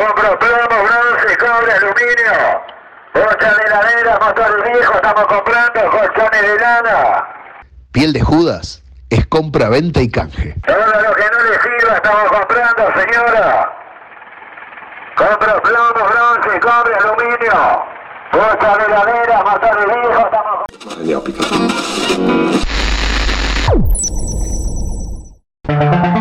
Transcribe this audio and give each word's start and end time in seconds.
Compro 0.00 0.38
plomo, 0.38 0.76
bronce, 0.82 1.36
cobre, 1.36 1.72
aluminio. 1.72 2.62
Bocha 3.12 3.54
de 3.54 3.62
heladera, 3.66 4.18
motor 4.18 4.64
viejo, 4.72 4.94
estamos 4.94 5.26
comprando 5.26 5.90
colchones 5.90 6.42
de 6.42 6.58
lana. 6.58 7.26
Piel 7.92 8.14
de 8.14 8.22
Judas 8.22 8.82
es 9.10 9.26
compra, 9.26 9.68
venta 9.68 10.00
y 10.00 10.10
canje. 10.10 10.54
Todo 10.66 10.78
lo 10.78 11.14
que 11.14 11.24
no 11.30 11.42
le 11.42 11.60
sirva 11.60 11.96
estamos 11.96 12.30
comprando, 12.30 12.82
señora. 12.98 13.76
Compro 15.16 15.62
plomo, 15.62 16.08
bronce, 16.08 16.60
cobre, 16.60 16.94
aluminio. 16.94 17.84
Bocha 18.32 18.78
de 18.78 18.84
heladera, 18.86 19.42
motor 19.42 19.86
viejo, 19.86 20.24
estamos 20.24 20.60
I've 25.70 26.19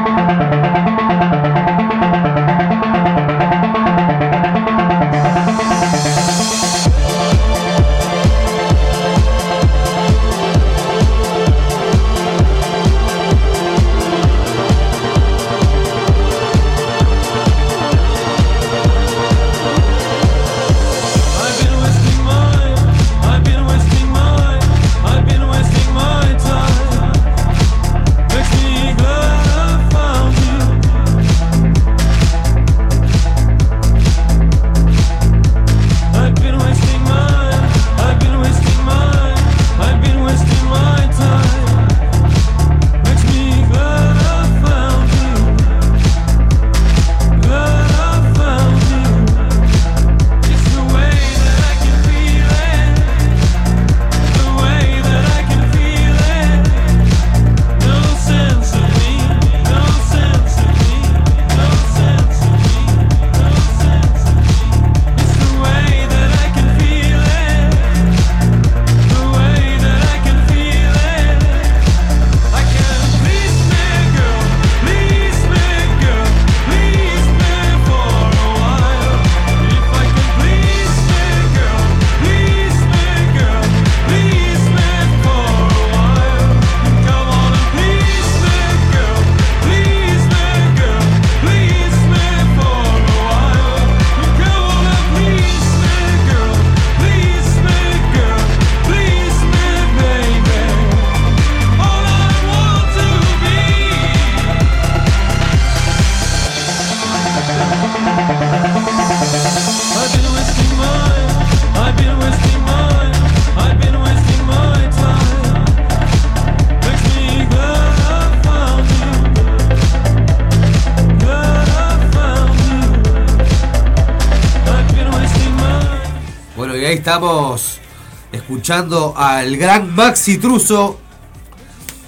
escuchando 128.69 129.15
al 129.17 129.57
gran 129.57 129.95
Maxi 129.95 130.37
Truso, 130.37 130.99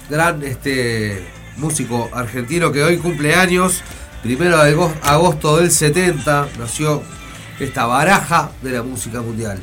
gran 0.08 0.40
este 0.44 1.26
músico 1.56 2.08
argentino 2.12 2.70
que 2.70 2.84
hoy 2.84 2.98
cumple 2.98 3.34
años, 3.34 3.82
primero 4.22 4.62
de 4.62 4.70
ago- 4.70 4.94
agosto 5.02 5.56
del 5.56 5.72
70, 5.72 6.46
nació 6.60 7.02
esta 7.58 7.86
baraja 7.86 8.52
de 8.62 8.70
la 8.70 8.84
música 8.84 9.20
mundial. 9.22 9.58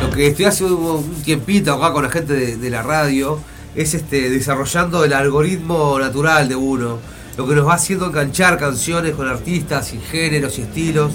Lo 0.00 0.10
que 0.10 0.28
estoy 0.28 0.44
haciendo 0.46 0.76
un 0.76 1.22
tiempito 1.22 1.72
acá 1.72 1.92
con 1.92 2.02
la 2.04 2.10
gente 2.10 2.32
de, 2.34 2.56
de 2.56 2.70
la 2.70 2.82
radio 2.82 3.38
es 3.74 3.94
este 3.94 4.30
desarrollando 4.30 5.04
el 5.04 5.12
algoritmo 5.12 5.98
natural 5.98 6.48
de 6.48 6.56
uno, 6.56 6.98
lo 7.36 7.46
que 7.48 7.54
nos 7.54 7.66
va 7.66 7.74
haciendo 7.74 8.06
enganchar 8.06 8.58
canciones 8.58 9.14
con 9.14 9.28
artistas 9.28 9.92
y 9.92 9.98
géneros 9.98 10.58
y 10.58 10.62
estilos. 10.62 11.12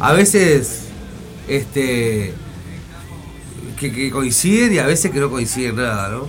A 0.00 0.12
veces 0.12 0.86
este 1.48 2.34
que, 3.78 4.10
coinciden 4.10 4.74
y 4.74 4.78
a 4.78 4.86
veces 4.86 5.10
que 5.10 5.20
no 5.20 5.30
coinciden 5.30 5.76
nada, 5.76 6.08
¿no? 6.10 6.26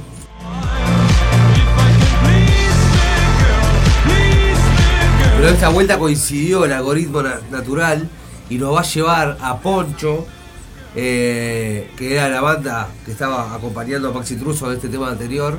Pero 5.38 5.50
esta 5.50 5.70
vuelta 5.70 5.98
coincidió 5.98 6.66
el 6.66 6.72
algoritmo 6.74 7.24
na- 7.24 7.40
natural 7.50 8.08
y 8.50 8.58
nos 8.58 8.76
va 8.76 8.82
a 8.82 8.84
llevar 8.84 9.38
a 9.42 9.58
Poncho, 9.60 10.28
eh, 10.96 11.90
que 11.98 12.14
era 12.14 12.30
la 12.30 12.42
banda 12.42 12.90
que 13.06 13.12
estaba 13.12 13.56
acompañando 13.56 14.10
a 14.10 14.14
Maxi 14.14 14.36
Truso 14.36 14.70
en 14.70 14.76
este 14.78 14.88
tema 14.90 15.10
anterior, 15.10 15.58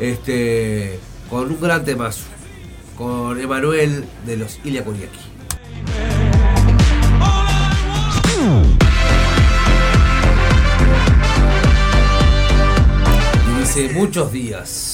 este, 0.00 0.98
con 1.30 1.48
un 1.50 1.60
gran 1.60 1.84
temazo, 1.84 2.22
con 2.98 3.40
Emanuel 3.40 4.04
de 4.26 4.36
los 4.36 4.58
Ilia 4.64 4.84
Kuriaki. 4.84 5.20
Y 13.76 13.94
muchos 13.94 14.32
días. 14.32 14.87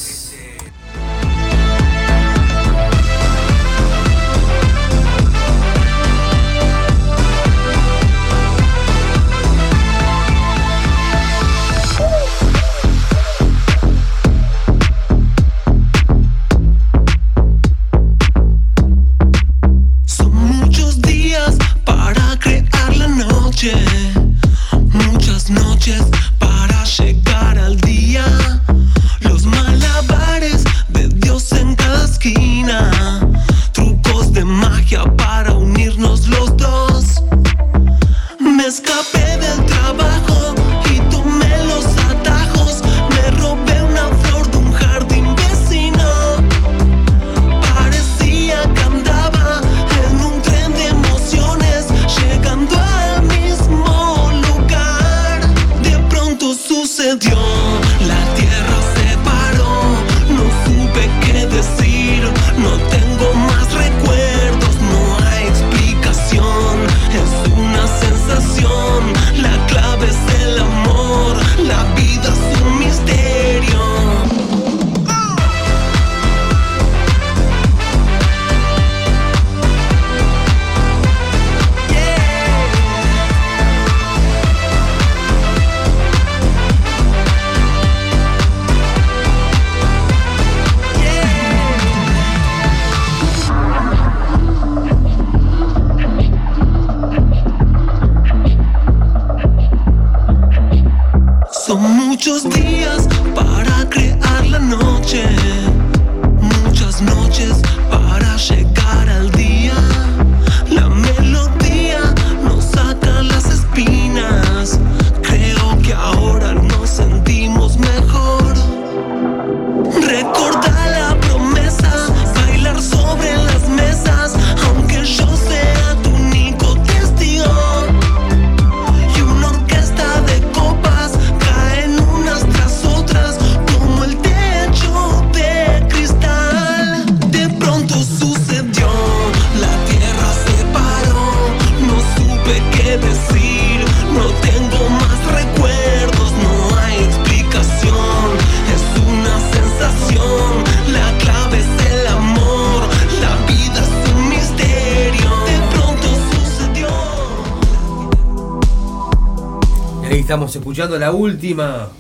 Estamos 160.35 160.57
escuchando 160.57 160.99
la 160.99 161.13
última 161.13 161.91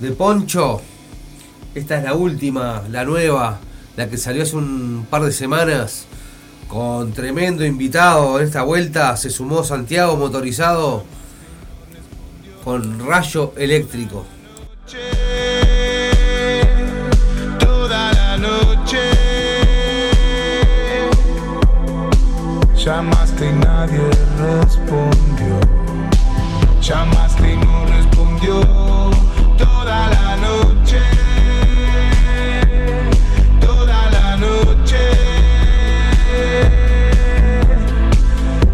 de 0.00 0.12
Poncho. 0.12 0.80
Esta 1.74 1.98
es 1.98 2.04
la 2.04 2.14
última, 2.14 2.82
la 2.90 3.04
nueva, 3.04 3.60
la 3.94 4.08
que 4.08 4.16
salió 4.16 4.42
hace 4.42 4.56
un 4.56 5.06
par 5.10 5.22
de 5.22 5.30
semanas 5.30 6.06
con 6.66 7.12
tremendo 7.12 7.62
invitado. 7.62 8.40
En 8.40 8.46
esta 8.46 8.62
vuelta 8.62 9.18
se 9.18 9.28
sumó 9.28 9.62
Santiago 9.64 10.16
motorizado 10.16 11.04
con 12.64 13.06
rayo 13.06 13.52
eléctrico. 13.58 14.24
Toda 17.58 18.14
la 18.14 18.38
noche. 18.38 18.98
Llamaste 22.82 23.46
y 23.46 23.52
nadie 23.52 24.00
respondió. 24.38 25.60
Toda 28.46 30.10
la 30.10 30.36
noche, 30.36 31.00
toda 33.58 34.10
la 34.10 34.36
noche, 34.36 35.04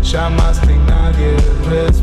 llamaste 0.02 0.72
a 0.72 0.76
nadie. 0.90 1.99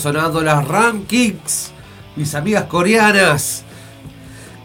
Sonando 0.00 0.40
las 0.40 0.66
rankings, 0.66 1.72
mis 2.16 2.34
amigas 2.34 2.64
coreanas. 2.64 3.64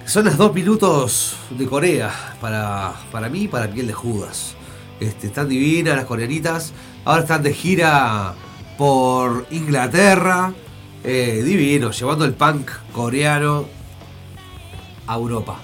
Son 0.06 0.26
las 0.26 0.38
dos 0.38 0.54
minutos 0.54 1.36
de 1.50 1.66
Corea 1.66 2.12
para, 2.40 2.94
para 3.12 3.28
mí 3.28 3.44
y 3.44 3.48
para 3.48 3.70
piel 3.70 3.88
de 3.88 3.94
Judas. 3.94 4.56
Este, 5.00 5.28
están 5.28 5.50
divinas 5.50 5.98
las 5.98 6.06
coreanitas. 6.06 6.72
Ahora 7.04 7.24
están 7.24 7.44
de 7.44 7.54
gira 7.54 8.34
por 8.78 9.46
Inglaterra. 9.52 10.54
Eh, 11.04 11.44
divino, 11.44 11.92
llevando 11.92 12.24
el 12.26 12.34
punk 12.34 12.72
coreano 12.94 13.66
a 15.06 15.16
Europa. 15.16 15.60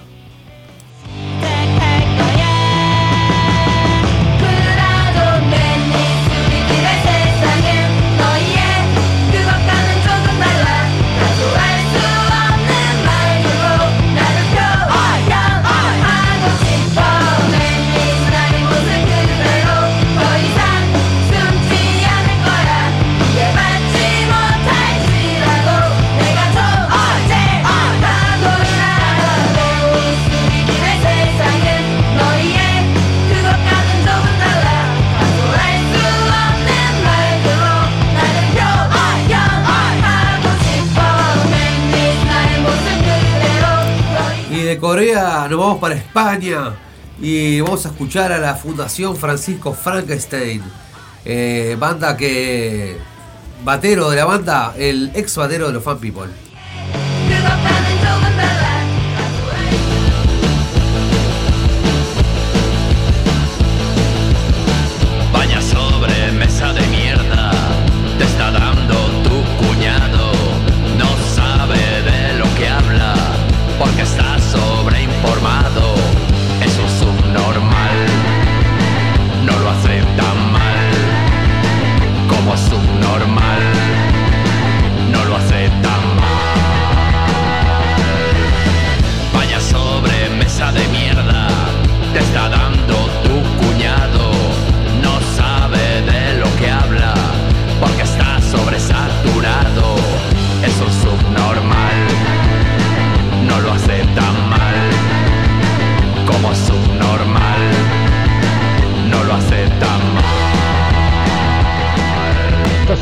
Nos 45.02 45.58
vamos 45.58 45.78
para 45.80 45.96
España 45.96 46.76
y 47.20 47.60
vamos 47.60 47.84
a 47.86 47.88
escuchar 47.88 48.30
a 48.30 48.38
la 48.38 48.54
Fundación 48.54 49.16
Francisco 49.16 49.74
Frankenstein, 49.74 50.62
eh, 51.24 51.76
banda 51.76 52.16
que 52.16 52.98
batero 53.64 54.10
de 54.10 54.16
la 54.16 54.24
banda, 54.26 54.74
el 54.78 55.10
ex 55.14 55.36
batero 55.36 55.66
de 55.66 55.72
los 55.72 55.82
Fan 55.82 55.98
People. 55.98 56.30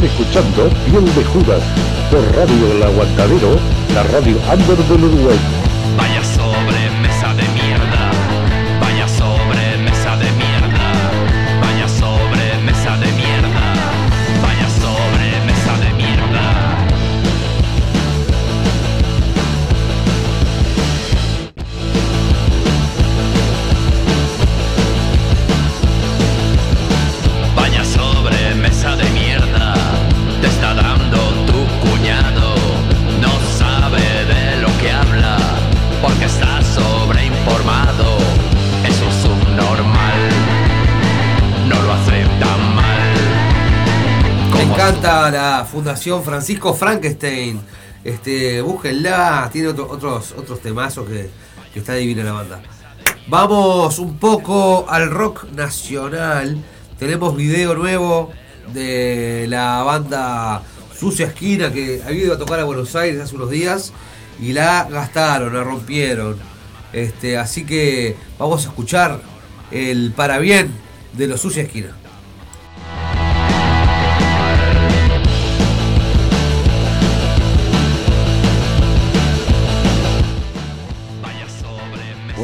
Escuchando 0.02 0.70
Piel 0.86 1.04
de 1.14 1.24
Judas 1.24 1.62
por 2.10 2.22
Radio 2.34 2.72
El 2.72 2.82
Aguantadero, 2.82 3.54
la 3.94 4.02
radio 4.04 4.38
under 4.50 4.78
del 4.78 5.04
Uruguay. 5.04 5.69
La 45.28 45.66
Fundación 45.68 46.22
Francisco 46.22 46.72
Frankenstein. 46.72 47.60
Este, 48.04 48.60
búsquenla, 48.62 49.50
tiene 49.52 49.68
otro- 49.68 49.90
otros, 49.90 50.32
otros 50.38 50.60
temazos 50.60 51.08
que, 51.08 51.28
que 51.74 51.80
está 51.80 51.94
divina 51.94 52.22
la 52.22 52.32
banda. 52.32 52.62
Vamos 53.26 53.98
un 53.98 54.18
poco 54.18 54.86
al 54.88 55.10
rock 55.10 55.50
nacional. 55.50 56.62
Tenemos 56.98 57.36
video 57.36 57.74
nuevo 57.74 58.30
de 58.72 59.46
la 59.48 59.82
banda 59.82 60.62
Sucia 60.96 61.26
Esquina 61.26 61.72
que 61.72 62.00
había 62.06 62.24
ido 62.24 62.34
a 62.34 62.38
tocar 62.38 62.60
a 62.60 62.64
Buenos 62.64 62.94
Aires 62.94 63.20
hace 63.20 63.34
unos 63.34 63.50
días 63.50 63.92
y 64.40 64.52
la 64.52 64.86
gastaron, 64.88 65.52
la 65.54 65.64
rompieron. 65.64 66.36
Este, 66.92 67.36
así 67.38 67.64
que 67.64 68.16
vamos 68.38 68.64
a 68.66 68.68
escuchar 68.68 69.20
el 69.70 70.12
para 70.14 70.38
bien 70.38 70.70
de 71.12 71.26
los 71.26 71.40
Sucia 71.40 71.62
Esquina. 71.62 71.96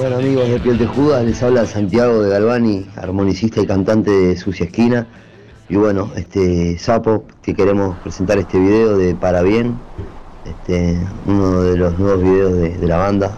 Bueno 0.07 0.21
amigos 0.21 0.49
de 0.49 0.61
Piel 0.61 0.87
Judas, 0.87 1.25
les 1.25 1.43
habla 1.43 1.67
Santiago 1.67 2.23
de 2.23 2.31
Galvani, 2.31 2.87
armonicista 2.95 3.61
y 3.61 3.67
cantante 3.67 4.13
de 4.13 4.37
Sucia 4.37 4.67
Esquina. 4.67 5.05
Y 5.69 5.75
bueno, 5.75 6.13
este 6.15 6.79
Sapo, 6.79 7.25
que 7.43 7.57
queremos 7.57 7.99
presentar 7.99 8.39
este 8.39 8.57
video 8.57 8.97
de 8.97 9.17
Para 9.17 9.43
Bien, 9.43 9.77
este, 10.45 10.97
uno 11.27 11.61
de 11.61 11.77
los 11.77 11.99
nuevos 11.99 12.23
videos 12.23 12.53
de, 12.53 12.79
de 12.79 12.87
la 12.87 12.99
banda. 12.99 13.33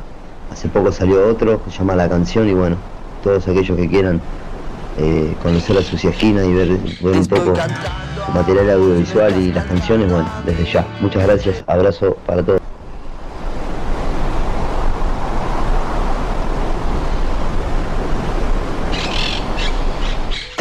Hace 0.52 0.68
poco 0.68 0.92
salió 0.92 1.26
otro 1.26 1.64
que 1.64 1.70
se 1.70 1.78
llama 1.78 1.96
La 1.96 2.06
Canción 2.06 2.46
y 2.46 2.52
bueno, 2.52 2.76
todos 3.24 3.48
aquellos 3.48 3.74
que 3.74 3.88
quieran 3.88 4.20
eh, 4.98 5.34
conocer 5.42 5.78
a 5.78 5.80
Sucia 5.80 6.10
Esquina 6.10 6.44
y 6.44 6.52
ver, 6.52 6.68
ver 6.68 7.16
un 7.16 7.26
poco 7.26 7.54
el 7.54 8.34
material 8.34 8.68
audiovisual 8.72 9.40
y 9.40 9.52
las 9.54 9.64
canciones, 9.64 10.12
bueno, 10.12 10.30
desde 10.44 10.70
ya. 10.70 10.86
Muchas 11.00 11.26
gracias, 11.26 11.64
abrazo 11.66 12.18
para 12.26 12.42
todos. 12.42 12.67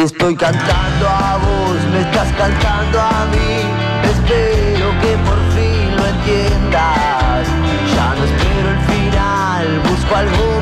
Estoy 0.07 0.35
cantando 0.35 1.07
a 1.07 1.37
vos, 1.37 1.77
me 1.91 1.99
estás 2.01 2.31
cantando 2.33 2.99
a 2.99 3.25
mí. 3.31 3.59
Espero 4.03 4.89
que 5.01 5.17
por 5.27 5.39
fin 5.53 5.95
lo 5.97 6.05
entiendas. 6.05 7.47
Ya 7.93 8.15
no 8.15 8.23
espero 8.23 8.67
el 8.71 8.81
final, 8.91 9.79
busco 9.89 10.15
algo 10.15 10.56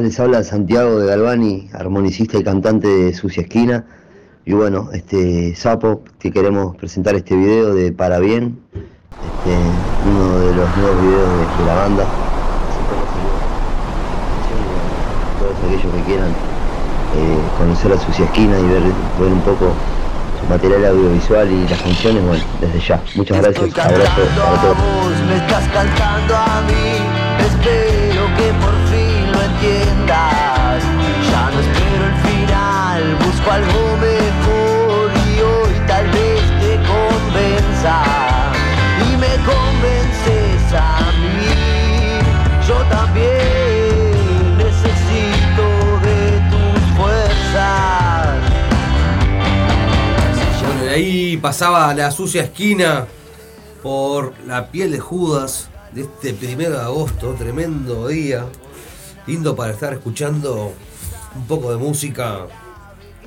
les 0.00 0.18
habla 0.18 0.42
Santiago 0.42 0.98
de 0.98 1.06
Galvani, 1.06 1.68
armonicista 1.72 2.38
y 2.38 2.42
cantante 2.42 2.88
de 2.88 3.14
Sucia 3.14 3.42
Esquina. 3.42 3.84
Y 4.44 4.52
bueno, 4.52 4.90
este 4.92 5.54
Sapo, 5.54 6.02
que 6.18 6.30
queremos 6.30 6.76
presentar 6.76 7.14
este 7.14 7.36
video 7.36 7.74
de 7.74 7.92
Para 7.92 8.18
Bien, 8.18 8.58
este, 8.72 9.56
uno 10.10 10.38
de 10.40 10.54
los 10.54 10.76
nuevos 10.76 11.02
videos 11.02 11.28
de, 11.30 11.62
de 11.62 11.66
la 11.66 11.74
banda. 11.74 12.04
Todos 15.38 15.56
aquellos 15.64 15.94
que 15.94 16.02
quieran 16.02 16.30
eh, 16.30 17.38
conocer 17.58 17.92
a 17.92 17.98
Sucia 17.98 18.24
Esquina 18.24 18.58
y 18.58 18.66
ver, 18.66 18.82
ver 19.20 19.32
un 19.32 19.40
poco 19.40 19.72
su 20.40 20.46
material 20.48 20.84
audiovisual 20.86 21.50
y 21.50 21.68
las 21.68 21.80
canciones, 21.80 22.26
bueno, 22.26 22.44
desde 22.60 22.80
ya. 22.80 23.00
Muchas 23.14 23.40
gracias, 23.40 23.78
abrazo 23.78 24.12
para 24.36 24.60
todos. 24.60 24.76
me 25.28 25.36
estás 25.36 25.68
cantando 25.68 26.36
a 26.36 26.62
mí. 26.66 27.14
Espero 27.38 28.26
que 28.36 28.52
por 28.64 28.73
Ya 29.62 31.50
no 31.52 31.60
espero 31.60 32.04
el 32.06 32.16
final, 32.28 33.16
busco 33.24 33.50
algo 33.50 33.96
mejor 33.96 35.10
y 35.26 35.40
hoy 35.40 35.74
tal 35.86 36.06
vez 36.10 36.42
te 36.60 36.76
convenza. 36.86 37.96
Y 39.00 39.16
me 39.16 39.34
convences 39.44 40.72
a 40.74 41.12
mí. 41.18 41.54
Yo 42.68 42.76
también 42.90 44.58
necesito 44.58 45.64
de 46.02 46.18
tus 46.50 46.80
fuerzas. 46.96 48.36
Y 50.84 50.88
ahí 50.88 51.36
pasaba 51.38 51.94
la 51.94 52.10
sucia 52.10 52.42
esquina 52.42 53.06
por 53.82 54.34
la 54.46 54.70
piel 54.70 54.92
de 54.92 55.00
Judas 55.00 55.68
de 55.92 56.02
este 56.02 56.34
primero 56.34 56.72
de 56.72 56.82
agosto, 56.82 57.34
tremendo 57.38 58.08
día, 58.08 58.46
lindo 59.26 59.54
para 59.56 59.72
estar 59.72 59.92
escuchando 59.92 60.72
un 61.34 61.46
poco 61.46 61.70
de 61.70 61.76
música 61.78 62.46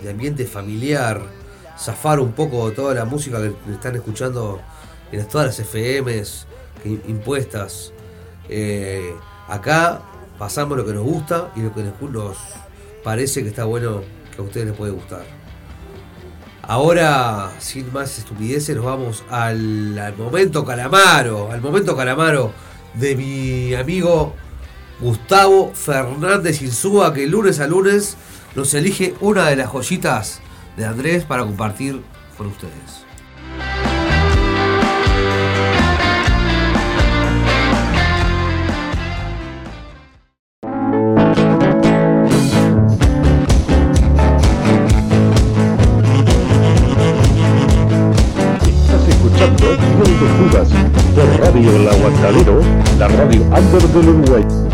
de 0.01 0.09
ambiente 0.11 0.45
familiar, 0.45 1.21
zafar 1.79 2.19
un 2.19 2.31
poco 2.33 2.71
toda 2.71 2.93
la 2.93 3.05
música 3.05 3.39
que 3.41 3.71
están 3.73 3.95
escuchando 3.95 4.59
en 5.11 5.27
todas 5.27 5.47
las 5.47 5.59
FMs 5.59 6.45
impuestas. 7.07 7.91
Eh, 8.49 9.13
acá 9.47 10.01
pasamos 10.37 10.77
lo 10.77 10.85
que 10.85 10.93
nos 10.93 11.03
gusta 11.03 11.51
y 11.55 11.61
lo 11.61 11.73
que 11.73 11.83
nos- 11.83 12.37
parece 13.03 13.41
que 13.43 13.49
está 13.49 13.65
bueno 13.65 14.01
que 14.35 14.41
a 14.41 14.43
ustedes 14.45 14.67
les 14.67 14.75
puede 14.75 14.91
gustar. 14.91 15.23
Ahora, 16.63 17.51
sin 17.59 17.91
más 17.93 18.17
estupideces, 18.17 18.75
nos 18.75 18.85
vamos 18.85 19.23
al 19.29 20.13
momento 20.17 20.65
calamaro, 20.65 21.49
al 21.51 21.61
momento 21.61 21.95
calamaro 21.95 22.51
de 22.93 23.15
mi 23.15 23.73
amigo 23.73 24.33
Gustavo 24.99 25.71
Fernández 25.75 26.61
Insúa, 26.61 27.13
que 27.13 27.27
lunes 27.27 27.59
a 27.59 27.67
lunes 27.67 28.17
nos 28.55 28.73
elige 28.73 29.13
una 29.21 29.47
de 29.47 29.55
las 29.55 29.69
joyitas 29.69 30.41
de 30.75 30.85
Andrés 30.85 31.23
para 31.23 31.43
compartir 31.43 32.01
con 32.35 32.47
ustedes. 32.47 33.05
Estás 48.65 49.07
escuchando 49.07 49.77
Judas 50.39 50.69
por 51.15 51.39
Radio 51.39 51.75
El 51.75 51.87
Aguantadero, 51.87 52.61
la 52.97 53.07
radio 53.07 53.41
under 53.43 53.81
del 53.83 54.09
Uruguay. 54.09 54.66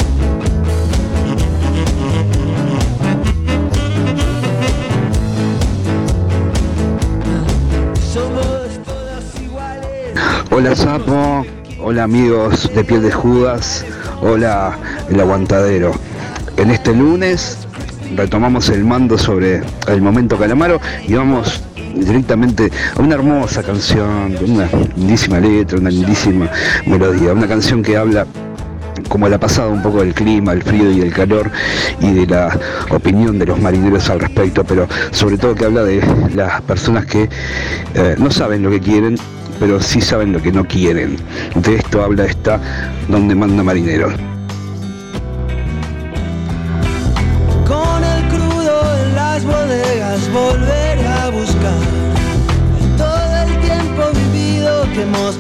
Hola 10.56 10.76
Sapo, 10.76 11.44
hola 11.80 12.04
amigos 12.04 12.70
de 12.76 12.84
Piel 12.84 13.02
de 13.02 13.12
Judas, 13.12 13.84
hola 14.22 14.78
el 15.10 15.20
aguantadero. 15.20 15.94
En 16.58 16.70
este 16.70 16.94
lunes 16.94 17.58
retomamos 18.16 18.70
el 18.70 18.86
mando 18.86 19.18
sobre 19.18 19.64
el 19.88 20.02
momento 20.04 20.38
Calamaro 20.38 20.80
y 21.08 21.16
vamos 21.16 21.64
directamente 21.96 22.70
a 22.96 23.02
una 23.02 23.16
hermosa 23.16 23.64
canción, 23.64 24.38
una 24.48 24.70
lindísima 24.96 25.40
letra, 25.40 25.80
una 25.80 25.90
lindísima 25.90 26.48
melodía, 26.86 27.34
una 27.34 27.48
canción 27.48 27.82
que 27.82 27.98
habla 27.98 28.28
como 29.14 29.30
la 29.30 29.40
pasada 29.40 29.68
un 29.68 29.84
poco 29.84 30.00
del 30.00 30.16
clima, 30.16 30.54
el 30.54 30.64
frío 30.64 30.92
y 30.92 31.00
el 31.00 31.14
calor 31.14 31.52
y 32.00 32.14
de 32.14 32.26
la 32.26 32.60
opinión 32.90 33.38
de 33.38 33.46
los 33.46 33.62
marineros 33.62 34.10
al 34.10 34.20
respecto, 34.20 34.64
pero 34.64 34.88
sobre 35.12 35.38
todo 35.38 35.54
que 35.54 35.66
habla 35.66 35.84
de 35.84 36.04
las 36.34 36.64
personas 36.64 37.06
que 37.06 37.30
eh, 37.94 38.16
no 38.18 38.32
saben 38.32 38.64
lo 38.64 38.72
que 38.72 38.80
quieren, 38.80 39.16
pero 39.60 39.80
sí 39.80 40.02
saben 40.02 40.34
lo 40.34 40.42
que 40.42 40.52
no 40.52 40.66
quieren. 40.66 41.18
De 41.54 41.76
esto 41.76 42.04
habla 42.04 42.26
esta 42.26 42.60
donde 43.08 43.36
manda 43.36 43.62
marinero. 43.62 44.12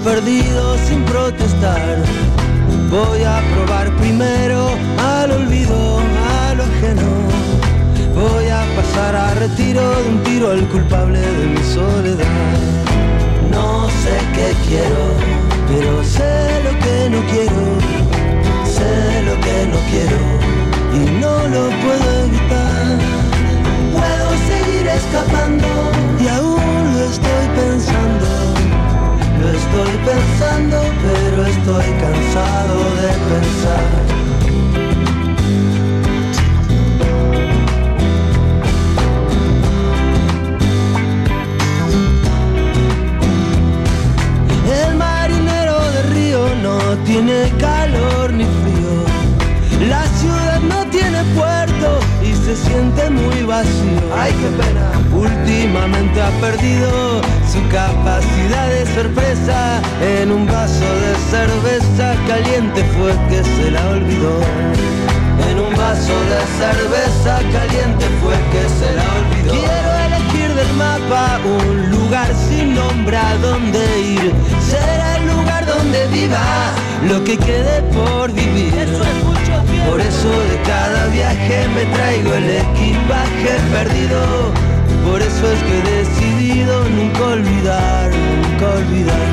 Perdido 0.04 0.78
sin 0.80 1.02
protestar. 1.06 2.23
Voy 2.94 3.24
a 3.24 3.42
probar 3.56 3.90
primero 3.98 4.70
al 5.00 5.32
olvido, 5.32 5.98
a 5.98 6.54
lo 6.54 6.62
ajeno. 6.62 7.10
Voy 8.14 8.48
a 8.50 8.64
pasar 8.76 9.16
a 9.16 9.34
retiro 9.34 9.82
de 9.82 10.10
un 10.10 10.22
tiro 10.22 10.52
al 10.52 10.68
culpable 10.70 11.20
de 11.20 11.48
mi 11.48 11.64
soledad. 11.64 12.54
No 13.50 13.90
sé 13.90 14.16
qué 14.36 14.54
quiero, 14.68 15.04
pero 15.70 16.04
sé 16.04 16.62
lo 16.66 16.70
que 16.84 17.10
no 17.10 17.20
quiero. 17.32 17.64
Sé 18.64 19.24
lo 19.26 19.36
que 19.42 19.58
no 19.72 19.80
quiero 19.90 20.20
y 20.94 21.20
no 21.20 21.36
lo 21.48 21.64
puedo 21.84 22.26
evitar. 22.26 23.00
Puedo 23.92 24.30
seguir 24.52 24.88
escapando 24.88 25.68
y 26.24 26.28
aún 26.28 26.94
lo 26.94 27.06
estoy 27.06 27.46
pensando. 27.56 28.13
Estoy 29.52 29.98
pensando, 30.06 30.82
pero 31.02 31.46
estoy 31.46 31.86
cansado 32.00 32.76
de 33.02 33.10
pensar. 33.30 34.04
El 44.66 44.96
marinero 44.96 45.80
de 45.92 46.04
río 46.14 46.56
no 46.64 46.78
tiene 47.04 47.52
calor 47.60 48.32
ni 48.32 48.46
frío. 48.46 49.88
La 49.90 50.08
ciudad 50.20 50.62
no 50.62 50.86
tiene 50.86 51.22
puerto 51.36 52.00
y 52.24 52.34
se 52.46 52.56
siente 52.56 53.10
muy 53.10 53.44
vacío. 53.44 54.00
Ay, 54.18 54.32
qué 54.32 54.48
pena. 54.64 55.03
Últimamente 55.16 56.22
ha 56.22 56.32
perdido 56.42 57.22
su 57.52 57.62
capacidad 57.70 58.68
de 58.70 58.86
sorpresa. 58.96 59.82
En 60.02 60.32
un 60.32 60.48
vaso 60.48 60.86
de 61.06 61.16
cerveza 61.30 62.16
caliente 62.28 62.84
fue 62.98 63.12
que 63.30 63.44
se 63.44 63.72
la 63.72 63.90
olvidó. 63.90 64.40
En 65.50 65.60
un 65.60 65.76
vaso 65.76 66.14
de 66.32 66.42
cerveza 66.58 67.38
caliente 67.52 68.06
fue 68.22 68.36
que 68.52 68.64
se 68.80 68.96
la 68.96 69.06
olvidó. 69.20 69.54
Quiero 69.54 69.92
elegir 70.08 70.56
del 70.56 70.74
mapa 70.74 71.40
un 71.46 71.92
lugar 71.92 72.28
sin 72.50 72.74
nombre 72.74 73.18
a 73.18 73.36
donde 73.38 74.02
ir. 74.02 74.34
Será 74.68 75.18
el 75.18 75.28
lugar 75.28 75.66
donde 75.66 76.08
viva 76.08 76.72
lo 77.08 77.24
que 77.24 77.38
quede 77.38 77.82
por 77.94 78.32
vivir. 78.32 78.74
Por 79.90 80.00
eso 80.02 80.30
de 80.30 80.62
cada 80.66 81.08
viaje 81.08 81.68
me 81.76 81.86
traigo 81.94 82.34
el 82.34 82.50
equipaje 82.50 83.60
perdido. 83.72 84.73
Por 85.06 85.22
eso 85.22 85.52
es 85.52 85.64
que 85.64 85.80
he 85.80 85.98
decidido 85.98 86.90
nunca 86.90 87.24
olvidar, 87.26 88.10
nunca 88.12 88.70
olvidar. 88.80 89.30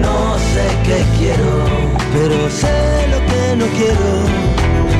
No 0.00 0.36
sé 0.52 0.66
qué 0.84 1.04
quiero, 1.18 1.54
pero 2.12 2.50
sé 2.50 3.06
lo 3.12 3.18
que 3.30 3.56
no 3.56 3.66
quiero. 3.78 4.10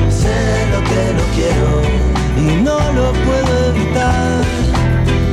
Sé 0.09 0.37
lo 0.73 0.79
que 0.89 1.03
no 1.17 1.23
quiero 1.35 1.69
y 2.37 2.63
no 2.63 2.77
lo 2.93 3.11
puedo 3.25 3.69
evitar. 3.69 4.41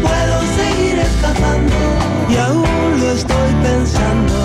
Puedo 0.03 0.37
seguir 0.59 0.99
escapando 0.99 1.77
y 2.29 2.37
aún 2.37 3.01
lo 3.01 3.11
estoy 3.12 3.51
pensando. 3.62 4.37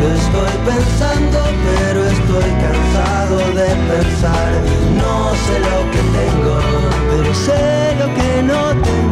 Lo 0.00 0.08
estoy 0.22 0.54
pensando, 0.66 1.38
pero 1.64 2.04
estoy 2.04 2.50
cansado 2.66 3.38
de 3.58 3.68
pensar. 3.90 4.52
No 4.96 5.32
sé 5.44 5.58
lo 5.60 5.90
que 5.92 6.01
no 8.42 8.82
tengo. 8.82 9.11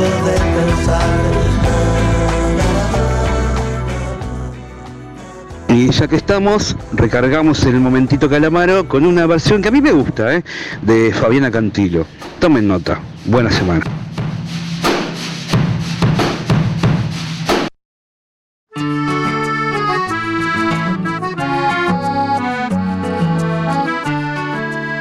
De 0.00 0.32
pensar. 0.56 1.40
Y 5.68 5.90
ya 5.90 6.08
que 6.08 6.16
estamos, 6.16 6.76
recargamos 6.92 7.64
el 7.64 7.78
momentito 7.80 8.28
Calamaro 8.28 8.88
con 8.88 9.06
una 9.06 9.26
versión 9.26 9.62
que 9.62 9.68
a 9.68 9.70
mí 9.70 9.80
me 9.80 9.92
gusta, 9.92 10.34
¿eh? 10.34 10.42
de 10.82 11.12
Fabiana 11.12 11.50
Cantilo. 11.50 12.06
Tomen 12.40 12.66
nota. 12.66 13.00
Buena 13.24 13.50
semana. 13.50 13.84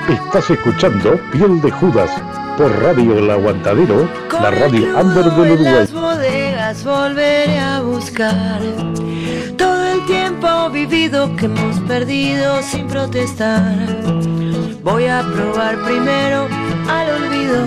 Estás 0.08 0.52
escuchando 0.52 1.20
Piel 1.32 1.60
de 1.60 1.72
Judas 1.72 2.12
por 2.56 2.72
Radio 2.84 3.18
El 3.18 3.32
Aguantadero, 3.32 4.08
la 4.42 4.52
radio 4.52 4.98
under 5.00 5.26
del 5.26 5.52
Uruguay. 5.52 5.74
las 5.74 5.94
bodegas 5.94 6.84
volveré 6.84 7.60
a 7.60 7.82
buscar 7.82 8.62
todo 9.58 9.86
el 9.86 10.06
tiempo 10.06 10.70
vivido 10.70 11.36
que 11.36 11.46
hemos 11.46 11.80
perdido 11.82 12.62
sin 12.62 12.88
protestar. 12.88 13.76
Voy 14.82 15.08
a 15.08 15.22
probar 15.24 15.78
primero 15.84 16.48
al 16.88 17.10
olvido, 17.10 17.66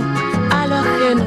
a 0.50 0.66
lo 0.66 0.76
ajeno. 0.76 1.24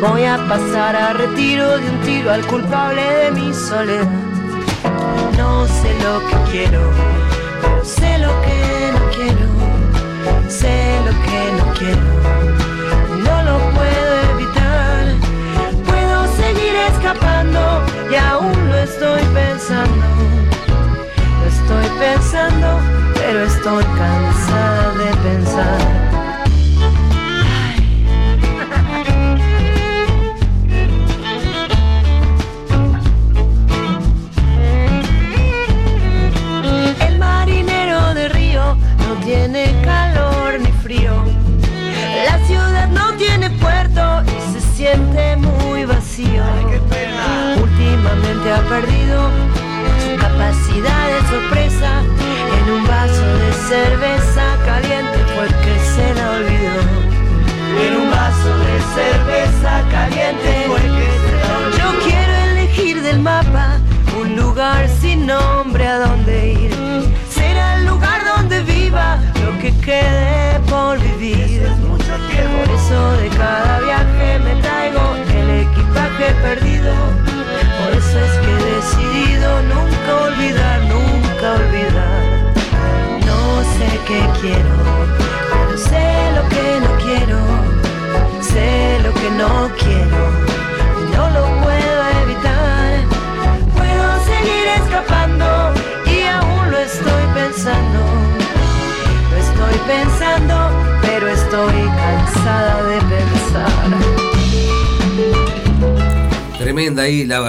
Voy 0.00 0.24
a 0.24 0.36
pasar 0.46 0.94
a 0.94 1.12
retiro 1.14 1.78
de 1.78 1.90
un 1.90 2.00
tiro 2.02 2.30
al 2.30 2.46
culpable 2.46 3.02
de 3.02 3.30
mi 3.30 3.54
soledad. 3.54 4.08
No 5.38 5.66
sé 5.66 5.94
lo 6.02 6.20
que 6.28 6.50
quiero, 6.50 6.80
pero 7.62 7.84
sé 7.84 8.18
lo 8.18 8.32
que 8.42 8.92
no 8.92 9.10
quiero. 9.16 9.48
Sé 10.48 11.00
lo 11.04 11.12
que 11.22 11.52
no 11.56 11.74
quiero 11.74 12.57
y 18.10 18.14
aún 18.14 18.68
lo 18.68 18.76
estoy 18.78 19.22
pensando. 19.34 20.06
Lo 21.40 21.46
estoy 21.48 21.98
pensando, 21.98 22.80
pero 23.14 23.44
estoy 23.44 23.84
cansada 23.84 24.92
de 24.94 25.16
pensar. 25.28 26.07
Ha 48.50 48.62
perdido 48.62 49.30
su 50.02 50.16
capacidad 50.16 51.06
de 51.06 51.20
sorpresa. 51.28 52.00
En 52.58 52.72
un 52.72 52.86
vaso 52.86 53.26
de 53.44 53.52
cerveza 53.52 54.56
caliente 54.64 55.18
fue 55.34 55.46
que 55.64 55.78
se 55.94 56.14
la 56.14 56.30
olvidó. 56.30 56.80
En 57.84 57.96
un 58.00 58.10
vaso 58.10 58.50
de 58.68 58.76
cerveza 58.96 59.84
caliente 59.90 60.64
fue 60.66 60.80
que 60.80 61.08
se 61.20 61.30
la 61.46 61.58
olvidó. 61.58 61.78
Yo 61.78 61.88
quiero 62.04 62.32
elegir 62.50 63.02
del 63.02 63.20
mapa 63.20 63.78
un 64.18 64.34
lugar 64.36 64.88
sin 64.88 65.26
nombre 65.26 65.86
a 65.86 65.98
donde 65.98 66.52
ir. 66.52 66.74
Será 67.30 67.76
el 67.76 67.86
lugar 67.86 68.22
donde 68.36 68.62
viva 68.62 69.18
lo 69.44 69.58
que 69.58 69.76
quede 69.80 70.58
por 70.70 70.98
vivir. 70.98 71.68
Por 71.68 72.74
eso 72.74 73.12
de 73.20 73.28
cada 73.28 73.80
viaje 73.80 73.87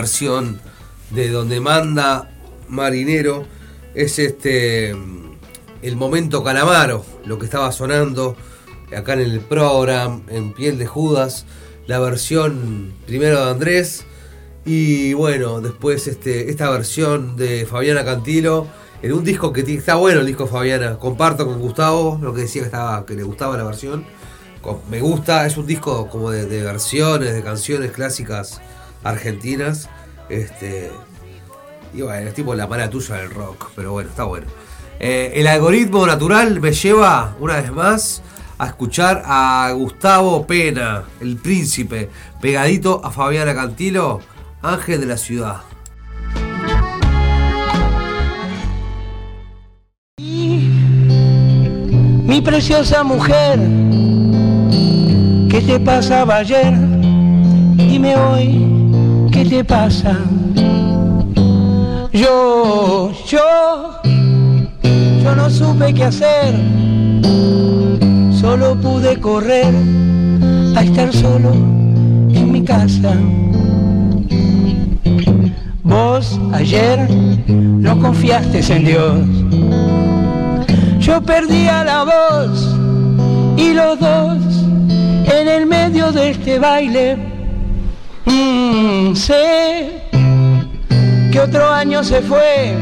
versión 0.09 0.59
de 1.11 1.29
donde 1.29 1.59
manda 1.59 2.31
Marinero. 2.67 3.45
Es 3.93 4.17
este 4.17 4.89
el 4.89 5.95
momento 5.95 6.43
Calamaro, 6.43 7.05
lo 7.25 7.37
que 7.37 7.45
estaba 7.45 7.71
sonando 7.71 8.35
acá 8.95 9.13
en 9.13 9.19
el 9.19 9.39
programa, 9.39 10.21
en 10.29 10.53
Piel 10.53 10.79
de 10.79 10.87
Judas. 10.87 11.45
La 11.85 11.99
versión 11.99 12.93
primero 13.05 13.45
de 13.45 13.51
Andrés. 13.51 14.05
Y 14.65 15.13
bueno, 15.13 15.61
después 15.61 16.07
este, 16.07 16.49
esta 16.49 16.71
versión 16.71 17.35
de 17.35 17.67
Fabiana 17.67 18.03
Cantilo. 18.03 18.65
En 19.03 19.13
un 19.13 19.23
disco 19.23 19.53
que 19.53 19.61
está 19.61 19.93
bueno 19.93 20.21
el 20.21 20.25
disco 20.25 20.47
Fabiana. 20.47 20.97
Comparto 20.97 21.45
con 21.45 21.59
Gustavo 21.59 22.17
lo 22.19 22.33
que 22.33 22.41
decía 22.41 22.63
que 22.63 22.65
estaba, 22.65 23.05
que 23.05 23.13
le 23.13 23.21
gustaba 23.21 23.55
la 23.57 23.63
versión. 23.63 24.05
Me 24.89 25.01
gusta, 25.01 25.45
es 25.45 25.55
un 25.55 25.67
disco 25.67 26.09
como 26.09 26.31
de, 26.31 26.47
de 26.47 26.63
versiones, 26.63 27.31
de 27.31 27.43
canciones 27.43 27.91
clásicas 27.91 28.59
argentinas. 29.03 29.87
Este, 30.29 30.91
y 31.93 32.01
bueno, 32.01 32.27
es 32.27 32.33
tipo 32.33 32.53
la 32.53 32.67
mala 32.67 32.89
tuya 32.89 33.15
del 33.15 33.31
rock, 33.31 33.71
pero 33.75 33.93
bueno, 33.93 34.09
está 34.09 34.23
bueno. 34.23 34.47
Eh, 34.99 35.33
el 35.35 35.47
algoritmo 35.47 36.05
natural 36.05 36.59
me 36.59 36.71
lleva, 36.71 37.35
una 37.39 37.55
vez 37.55 37.71
más, 37.71 38.21
a 38.57 38.67
escuchar 38.67 39.23
a 39.25 39.71
Gustavo 39.73 40.45
Pena, 40.45 41.03
el 41.21 41.37
príncipe, 41.37 42.09
pegadito 42.41 43.01
a 43.03 43.09
Fabiana 43.09 43.55
Cantilo, 43.55 44.19
Ángel 44.61 44.99
de 44.99 45.07
la 45.07 45.17
Ciudad. 45.17 45.61
Y 50.17 50.69
mi 52.25 52.41
preciosa 52.41 53.03
mujer, 53.03 53.57
¿qué 55.49 55.63
te 55.65 55.79
pasaba 55.79 56.37
ayer, 56.37 56.73
dime 57.77 58.15
hoy 58.17 58.78
¿qué 59.31 59.45
te 59.45 59.63
pasa? 59.63 60.17
Yo, 62.11 63.11
yo, 63.27 64.01
yo 65.23 65.35
no 65.35 65.49
supe 65.49 65.93
qué 65.93 66.03
hacer, 66.05 66.55
solo 68.31 68.75
pude 68.75 69.19
correr 69.19 69.73
a 70.75 70.83
estar 70.83 71.13
solo 71.13 71.53
en 71.53 72.51
mi 72.51 72.63
casa. 72.63 73.13
Vos 75.83 76.39
ayer 76.53 77.09
no 77.47 77.99
confiaste 77.99 78.59
en 78.73 78.85
Dios. 78.85 79.19
Yo 80.99 81.21
perdía 81.21 81.83
la 81.83 82.03
voz 82.03 82.75
y 83.57 83.73
los 83.73 83.99
dos 83.99 84.37
en 85.25 85.47
el 85.47 85.65
medio 85.65 86.11
de 86.11 86.31
este 86.31 86.59
baile. 86.59 87.17
Mm, 88.25 88.58
sé 89.15 90.01
que 91.31 91.39
otro 91.39 91.69
año 91.69 92.03
se 92.03 92.21
fue, 92.21 92.75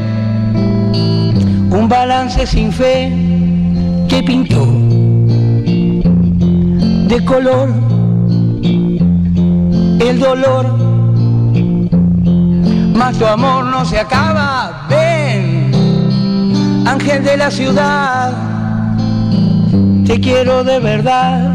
un 1.70 1.86
balance 1.88 2.46
sin 2.46 2.72
fe 2.72 3.12
que 4.08 4.22
pintó 4.22 4.66
de 7.08 7.24
color 7.24 7.68
el 10.00 10.18
dolor. 10.18 10.66
Mas 12.94 13.16
tu 13.16 13.26
amor 13.26 13.64
no 13.64 13.84
se 13.84 13.98
acaba, 13.98 14.86
ven, 14.88 15.70
ángel 16.86 17.24
de 17.24 17.36
la 17.36 17.50
ciudad, 17.50 18.32
te 20.04 20.20
quiero 20.20 20.64
de 20.64 20.80
verdad, 20.80 21.48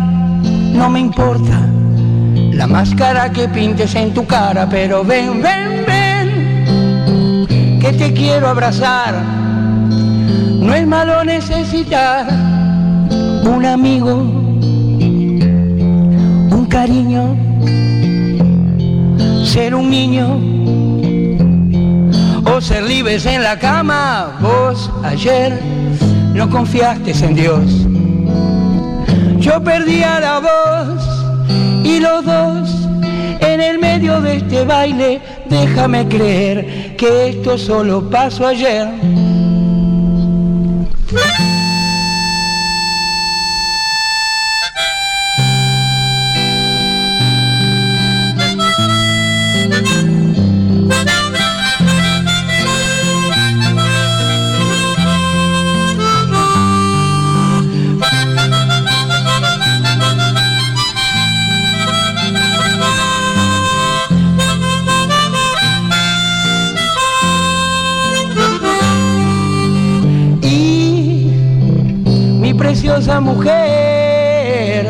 no 0.74 0.90
me 0.90 1.00
importa 1.00 1.70
la 2.56 2.68
máscara 2.68 3.32
que 3.32 3.48
pintes 3.48 3.96
en 3.96 4.14
tu 4.14 4.26
cara, 4.26 4.68
pero 4.70 5.04
ven, 5.04 5.42
ven, 5.42 5.84
ven, 5.88 7.48
que 7.80 7.94
te 7.94 8.14
quiero 8.14 8.48
abrazar. 8.48 9.16
No 10.60 10.74
es 10.74 10.86
malo 10.86 11.24
necesitar 11.24 12.28
un 13.44 13.66
amigo, 13.66 14.16
un 16.52 16.68
cariño, 16.70 17.36
ser 19.46 19.74
un 19.76 19.90
niño 19.90 20.40
o 22.46 22.62
ser 22.62 22.84
libres 22.84 23.26
en 23.26 23.42
la 23.44 23.58
cama. 23.58 24.38
Vos 24.40 24.92
ayer 25.04 25.60
no 26.34 26.50
confiaste 26.50 27.12
en 27.26 27.36
Dios. 27.36 27.88
Yo 29.40 29.62
perdía 29.62 30.20
la 30.22 30.40
voz 30.40 31.13
y 31.96 32.00
los 32.00 32.26
dos 32.26 32.70
en 33.40 33.62
el 33.62 33.78
medio 33.78 34.20
de 34.22 34.38
este 34.38 34.66
baile. 34.66 35.22
Déjame 35.50 36.08
creer 36.08 36.96
que 36.96 37.30
esto 37.30 37.58
solo 37.58 38.10
pasó 38.10 38.48
ayer. 38.48 38.88
Preciosa 72.94 73.20
mujer, 73.20 74.86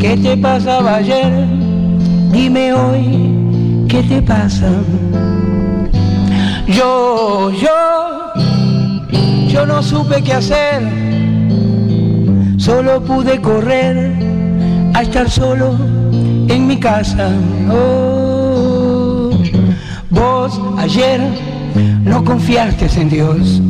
¿qué 0.00 0.16
te 0.22 0.34
pasaba 0.38 0.96
ayer? 0.96 1.46
Dime 2.32 2.72
hoy, 2.72 3.84
¿qué 3.86 4.02
te 4.02 4.22
pasa? 4.22 4.70
Yo, 6.68 7.50
yo, 7.50 8.32
yo 9.46 9.66
no 9.66 9.82
supe 9.82 10.22
qué 10.22 10.32
hacer, 10.32 10.82
solo 12.56 13.04
pude 13.04 13.38
correr 13.42 14.14
a 14.94 15.02
estar 15.02 15.28
solo 15.28 15.76
en 16.48 16.66
mi 16.66 16.80
casa. 16.80 17.28
Oh, 17.70 19.32
vos 20.08 20.58
ayer 20.78 21.20
no 22.04 22.24
confiaste 22.24 22.88
en 22.98 23.10
Dios. 23.10 23.60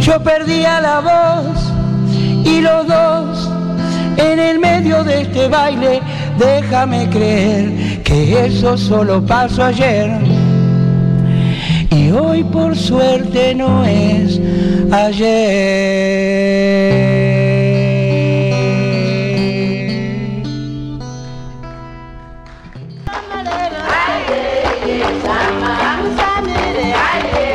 Yo 0.00 0.22
perdía 0.22 0.80
la 0.80 1.00
voz 1.00 1.59
y 2.44 2.60
los 2.60 2.86
dos 2.86 3.50
en 4.16 4.38
el 4.38 4.58
medio 4.58 5.02
de 5.04 5.22
este 5.22 5.48
baile. 5.48 6.00
Déjame 6.38 7.08
creer 7.10 8.02
que 8.02 8.46
eso 8.46 8.76
solo 8.76 9.24
pasó 9.24 9.64
ayer. 9.64 10.10
Y 11.90 12.10
hoy 12.10 12.44
por 12.44 12.76
suerte 12.76 13.54
no 13.54 13.84
es 13.84 14.40
ayer. 14.90 16.20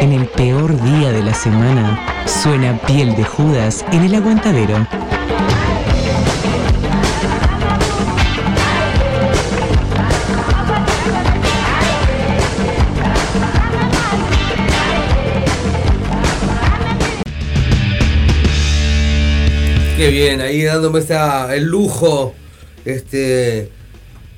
En 0.01 0.11
el 0.13 0.25
peor 0.27 0.79
día 0.83 1.11
de 1.11 1.23
la 1.23 1.33
semana, 1.33 2.14
suena 2.45 2.79
piel 2.85 3.15
de 3.15 3.23
Judas 3.23 3.83
en 3.91 4.03
el 4.03 4.13
aguantadero. 4.13 4.87
Qué 19.97 20.09
bien, 20.11 20.39
ahí 20.39 20.61
dándome 20.61 20.99
esta, 20.99 21.55
el 21.55 21.63
lujo 21.63 22.35
este, 22.85 23.71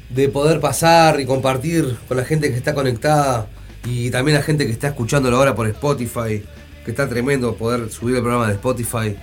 de 0.09 0.29
poder 0.29 0.61
pasar 0.61 1.19
y 1.19 1.25
compartir 1.25 1.97
con 2.07 2.15
la 2.15 2.23
gente 2.23 2.49
que 2.49 2.55
está 2.55 2.73
conectada 2.73 3.47
y 3.83 4.11
también 4.11 4.37
la 4.37 4.43
gente 4.43 4.65
que 4.65 4.71
está 4.71 4.87
escuchándolo 4.87 5.35
ahora 5.35 5.55
por 5.55 5.67
Spotify, 5.67 6.41
está 6.91 7.07
tremendo 7.07 7.55
poder 7.55 7.89
subir 7.89 8.15
el 8.15 8.21
programa 8.21 8.47
de 8.47 8.53
Spotify 8.53 9.15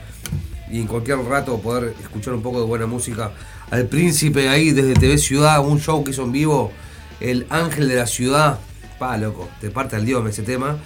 y 0.71 0.81
en 0.81 0.87
cualquier 0.87 1.19
rato 1.19 1.59
poder 1.59 1.95
escuchar 2.03 2.35
un 2.35 2.43
poco 2.43 2.61
de 2.61 2.67
buena 2.67 2.87
música. 2.87 3.33
Al 3.71 3.87
príncipe 3.87 4.49
ahí 4.49 4.73
desde 4.73 4.95
TV 4.95 5.19
Ciudad, 5.19 5.65
un 5.65 5.81
show 5.81 6.03
que 6.05 6.11
hizo 6.11 6.25
en 6.25 6.33
vivo, 6.33 6.73
El 7.21 7.47
Ángel 7.51 7.89
de 7.89 7.97
la 7.97 8.07
Ciudad, 8.07 8.59
pa 8.99 9.17
loco, 9.17 9.49
te 9.61 9.71
parte 9.71 9.97
al 9.97 10.05
dios 10.05 10.29
ese 10.29 10.43
tema, 10.43 10.77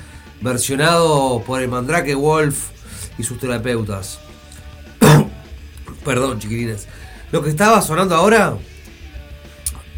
versionado 0.40 1.42
por 1.46 1.60
el 1.60 1.68
Mandrake 1.68 2.14
Wolf 2.14 2.70
y 3.18 3.22
sus 3.22 3.38
terapeutas. 3.38 4.20
Perdón, 6.04 6.38
chiquilines. 6.38 6.86
Lo 7.32 7.42
que 7.42 7.50
estaba 7.50 7.82
sonando 7.82 8.14
ahora 8.14 8.56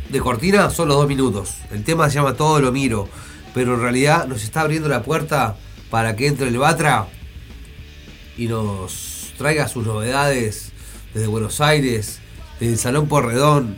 de 0.09 0.21
cortina 0.21 0.71
son 0.71 0.89
los 0.89 0.97
dos 0.97 1.07
minutos. 1.07 1.55
El 1.71 1.85
tema 1.85 2.09
se 2.09 2.17
llama 2.17 2.35
Todo 2.35 2.61
lo 2.61 2.73
miro. 2.73 3.09
Pero 3.55 3.75
en 3.75 3.81
realidad 3.81 4.27
nos 4.27 4.45
está 4.45 4.63
abriendo 4.63 4.89
la 4.89 5.03
puerta 5.03 5.57
para 5.91 6.17
que 6.17 6.27
entre 6.27 6.49
el 6.49 6.59
Batra 6.59 7.09
y 8.37 8.47
nos 8.47 9.35
traiga 9.37 9.69
sus 9.69 9.87
novedades 9.87 10.73
desde 11.13 11.27
Buenos 11.27 11.61
Aires, 11.61 12.21
desde 12.59 12.73
el 12.75 12.79
Salón 12.79 13.09
Porredón, 13.09 13.77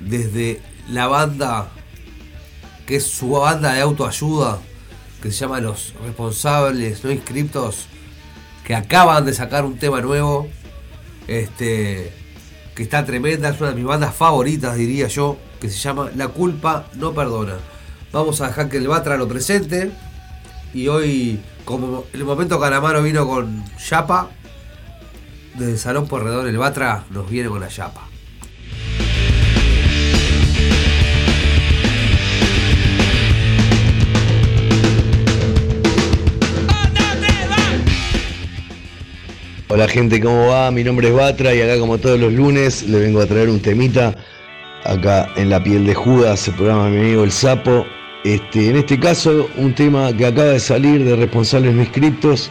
desde 0.00 0.60
la 0.88 1.06
banda 1.06 1.70
que 2.86 2.96
es 2.96 3.06
su 3.06 3.30
banda 3.30 3.74
de 3.74 3.80
autoayuda, 3.82 4.58
que 5.22 5.30
se 5.30 5.38
llama 5.38 5.60
Los 5.60 5.94
Responsables 6.02 7.04
No 7.04 7.12
Inscriptos, 7.12 7.86
que 8.64 8.74
acaban 8.74 9.24
de 9.24 9.32
sacar 9.32 9.64
un 9.64 9.78
tema 9.78 10.00
nuevo 10.00 10.48
este, 11.28 12.12
que 12.74 12.82
está 12.82 13.04
tremenda, 13.04 13.50
es 13.50 13.60
una 13.60 13.70
de 13.70 13.76
mis 13.76 13.84
bandas 13.84 14.14
favoritas, 14.14 14.76
diría 14.76 15.06
yo, 15.06 15.36
que 15.60 15.70
se 15.70 15.78
llama 15.78 16.10
La 16.16 16.28
culpa 16.28 16.88
no 16.94 17.12
perdona. 17.14 17.58
Vamos 18.12 18.40
a 18.40 18.48
dejar 18.48 18.68
que 18.68 18.78
el 18.78 18.88
Batra 18.88 19.16
lo 19.16 19.28
presente. 19.28 19.92
Y 20.72 20.86
hoy, 20.88 21.40
como 21.64 22.04
en 22.12 22.20
el 22.20 22.24
momento 22.24 22.60
Calamaro 22.60 23.02
vino 23.02 23.26
con 23.26 23.64
Yapa, 23.88 24.30
desde 25.58 25.76
Salón 25.76 26.06
Porredón 26.06 26.46
el 26.46 26.58
Batra 26.58 27.04
nos 27.10 27.28
viene 27.28 27.48
con 27.48 27.60
la 27.60 27.68
Yapa. 27.68 28.06
Hola 39.72 39.86
gente, 39.86 40.20
¿cómo 40.20 40.48
va? 40.48 40.70
Mi 40.72 40.82
nombre 40.82 41.08
es 41.08 41.14
Batra 41.14 41.54
y 41.54 41.60
acá 41.62 41.78
como 41.78 41.98
todos 41.98 42.18
los 42.18 42.32
lunes 42.32 42.82
le 42.82 42.98
vengo 42.98 43.20
a 43.20 43.26
traer 43.26 43.48
un 43.48 43.60
temita 43.60 44.16
acá 44.84 45.30
en 45.36 45.50
la 45.50 45.62
piel 45.62 45.86
de 45.86 45.94
Judas, 45.94 46.48
el 46.48 46.54
programa 46.54 46.86
de 46.86 46.90
mi 46.90 46.98
amigo 46.98 47.22
El 47.22 47.30
Sapo, 47.30 47.86
este, 48.24 48.68
en 48.68 48.76
este 48.76 49.00
caso, 49.00 49.48
un 49.56 49.74
tema 49.74 50.14
que 50.14 50.26
acaba 50.26 50.48
de 50.48 50.60
salir 50.60 51.04
de 51.04 51.16
Responsables 51.16 51.74
No 51.74 51.80
Escritos, 51.80 52.50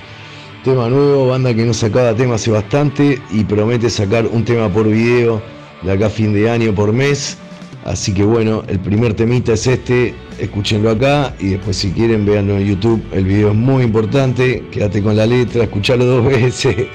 tema 0.64 0.90
nuevo, 0.90 1.28
banda 1.28 1.54
que 1.54 1.64
no 1.64 1.76
sacaba 1.76 2.16
tema 2.16 2.36
hace 2.36 2.50
bastante 2.50 3.22
y 3.30 3.44
promete 3.44 3.88
sacar 3.90 4.26
un 4.26 4.44
tema 4.44 4.68
por 4.68 4.88
video 4.88 5.42
de 5.84 5.92
acá 5.92 6.10
fin 6.10 6.34
de 6.34 6.50
año 6.50 6.74
por 6.74 6.92
mes. 6.92 7.38
Así 7.86 8.14
que 8.14 8.24
bueno, 8.24 8.64
el 8.68 8.80
primer 8.80 9.14
temita 9.14 9.54
es 9.54 9.68
este, 9.68 10.16
escúchenlo 10.40 10.90
acá 10.90 11.36
y 11.40 11.50
después 11.50 11.78
si 11.78 11.92
quieren 11.92 12.26
véanlo 12.26 12.58
en 12.58 12.66
YouTube, 12.66 13.04
el 13.12 13.26
video 13.26 13.50
es 13.50 13.56
muy 13.56 13.84
importante, 13.84 14.64
quédate 14.72 15.04
con 15.04 15.16
la 15.16 15.28
letra, 15.28 15.64
escuchalo 15.64 16.04
dos 16.04 16.26
veces. 16.34 16.88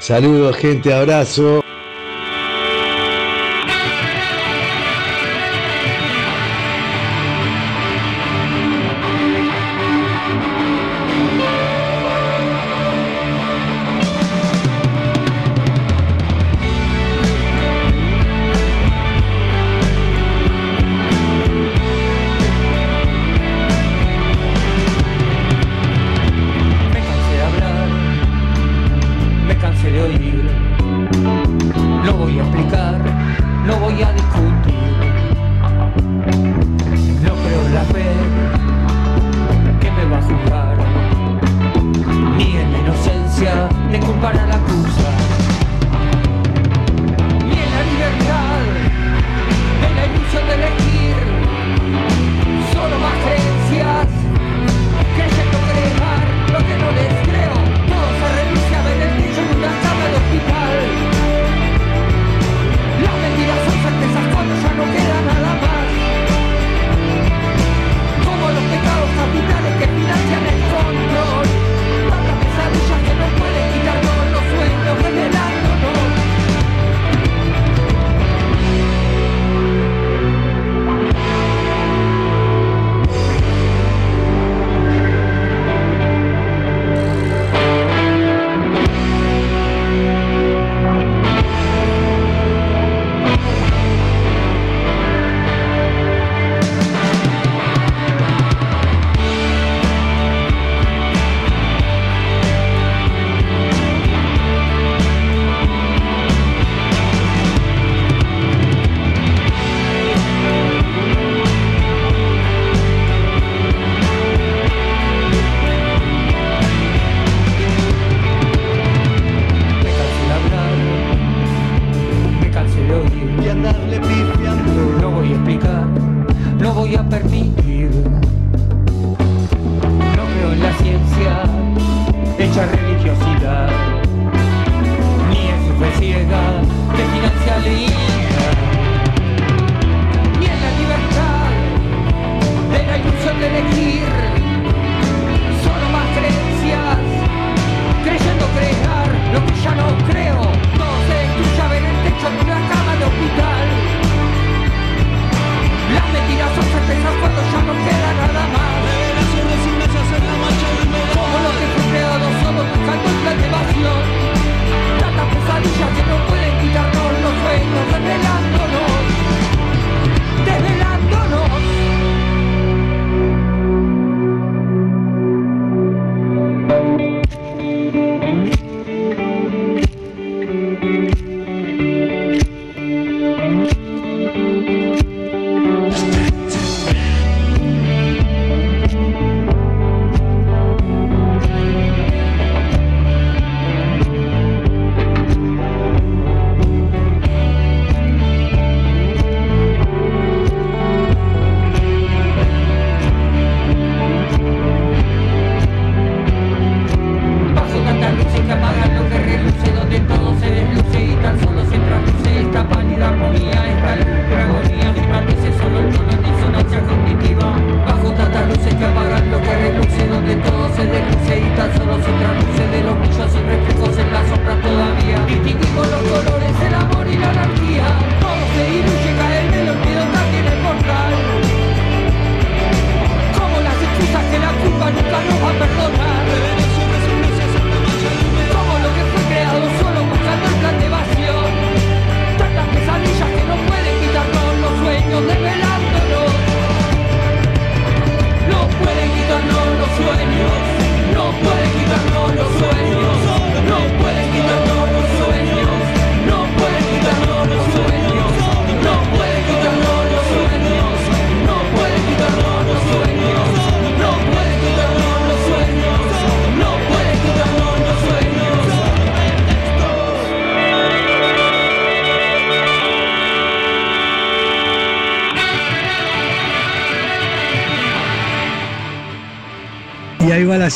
Saludos 0.00 0.56
gente, 0.56 0.92
abrazo. 0.92 1.65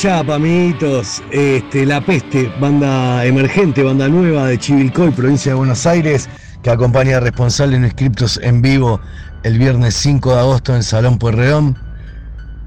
WhatsApp, 0.03 0.31
amiguitos. 0.31 1.23
Este, 1.31 1.85
La 1.85 2.01
Peste, 2.01 2.51
banda 2.59 3.23
emergente, 3.27 3.83
banda 3.83 4.09
nueva 4.09 4.47
de 4.47 4.59
Chivilcoy, 4.59 5.11
provincia 5.11 5.53
de 5.53 5.57
Buenos 5.57 5.87
Aires, 5.87 6.27
que 6.63 6.71
acompaña 6.71 7.19
a 7.19 7.21
responsable 7.21 7.77
en 7.77 7.91
Scriptos 7.91 8.41
en 8.43 8.63
vivo 8.63 8.99
el 9.43 9.59
viernes 9.59 9.95
5 9.97 10.33
de 10.33 10.41
agosto 10.41 10.75
en 10.75 10.85
Salón 10.85 11.19
Puerreón. 11.19 11.77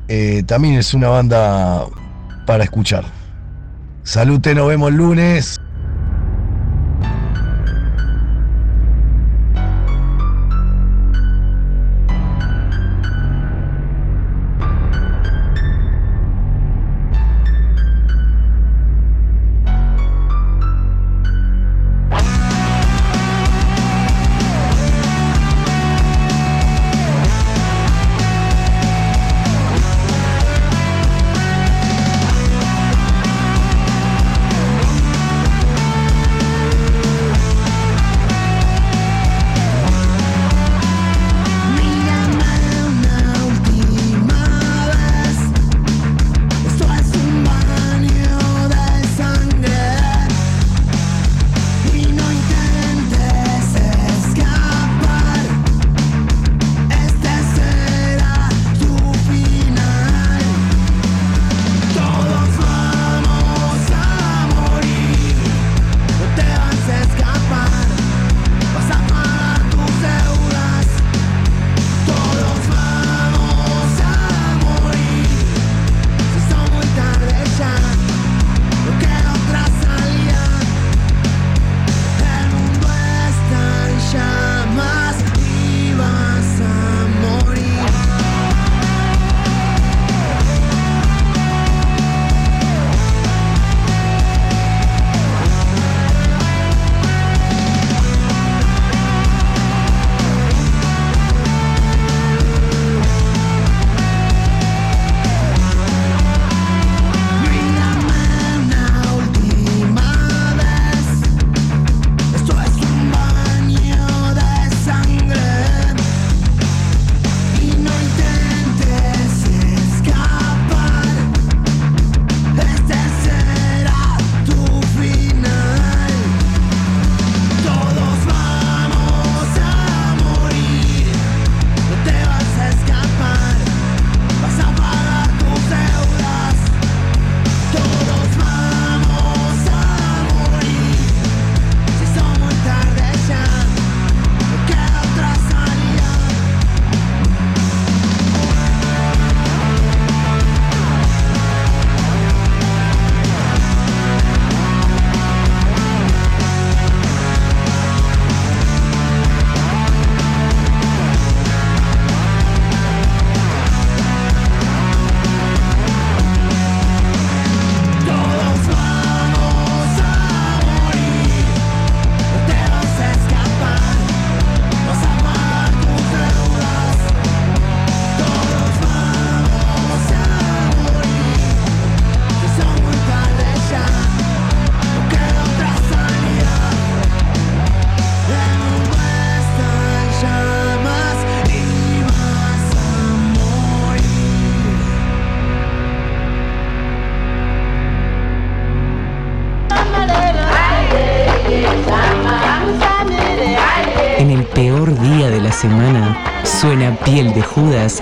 Eh, 0.10 0.44
también 0.46 0.76
es 0.76 0.94
una 0.94 1.08
banda 1.08 1.88
para 2.46 2.66
escuchar. 2.66 3.04
Salute, 4.04 4.54
nos 4.54 4.68
vemos 4.68 4.94
lunes. 4.94 5.60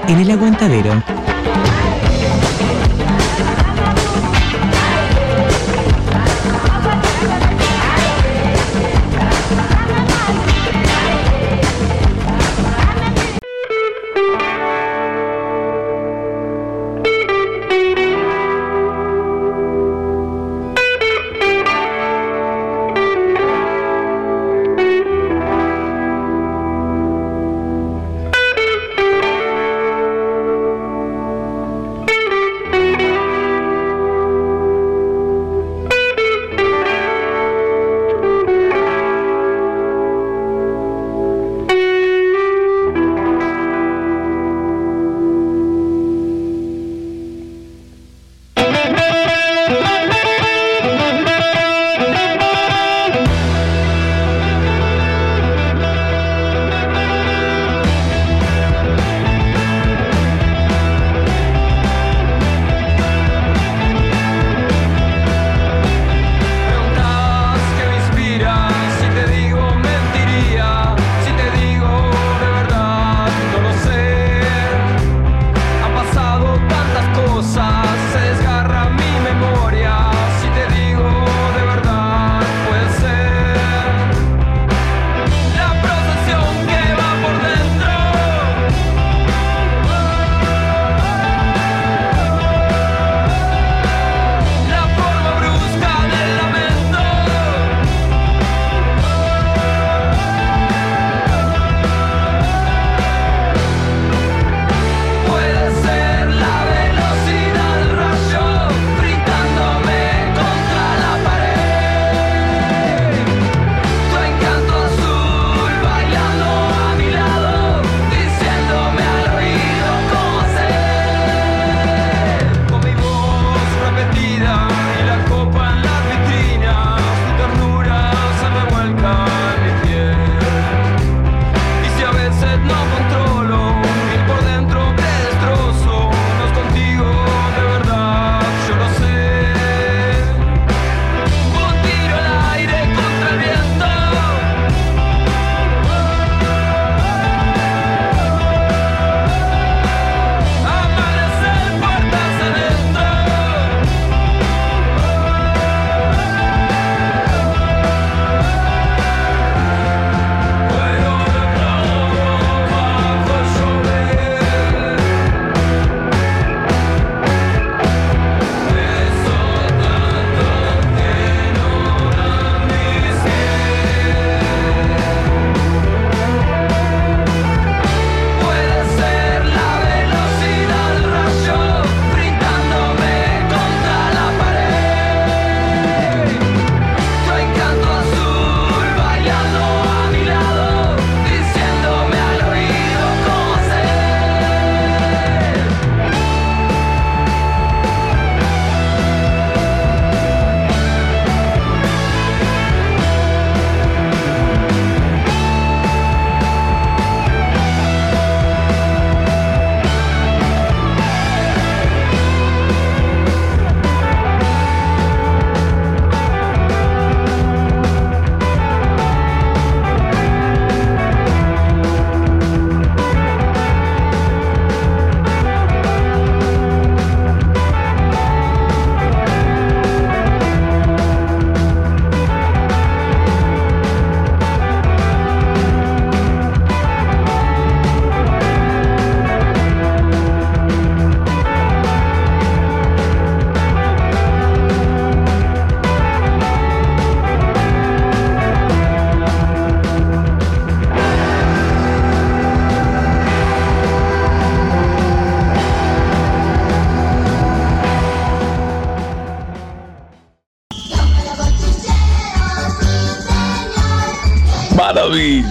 en 0.07 0.19
el 0.19 0.31
aguantadero. 0.31 1.20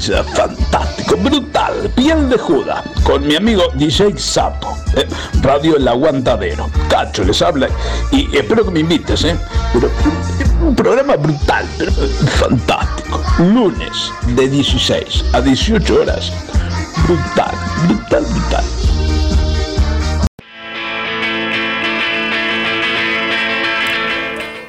Fantástico, 0.08 1.16
brutal, 1.16 1.90
piel 1.94 2.30
de 2.30 2.38
Judas, 2.38 2.82
con 3.04 3.26
mi 3.26 3.36
amigo 3.36 3.64
DJ 3.74 4.16
Sapo, 4.16 4.74
eh, 4.96 5.06
Radio 5.42 5.76
El 5.76 5.86
Aguantadero. 5.86 6.70
Cacho 6.88 7.22
les 7.22 7.42
habla 7.42 7.68
y 8.10 8.34
espero 8.34 8.64
que 8.64 8.70
me 8.70 8.80
invites, 8.80 9.24
¿eh? 9.24 9.36
Pero, 9.74 9.90
un 10.62 10.74
programa 10.74 11.16
brutal, 11.16 11.66
pero 11.76 11.92
fantástico. 11.92 13.22
Lunes 13.38 14.12
de 14.28 14.48
16 14.48 15.24
a 15.34 15.40
18 15.40 16.00
horas. 16.00 16.32
Brutal, 17.06 17.54
brutal, 17.86 18.24
brutal. 18.24 18.64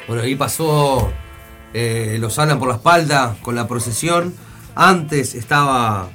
Bueno, 0.08 0.24
ahí 0.24 0.36
pasó 0.36 1.10
eh, 1.74 2.18
los 2.20 2.38
Alan 2.38 2.60
por 2.60 2.68
la 2.68 2.76
espalda 2.76 3.38
con 3.42 3.56
la 3.56 3.68
procesión. 3.68 4.34
Antes 4.76 5.36
estaba 5.36 6.10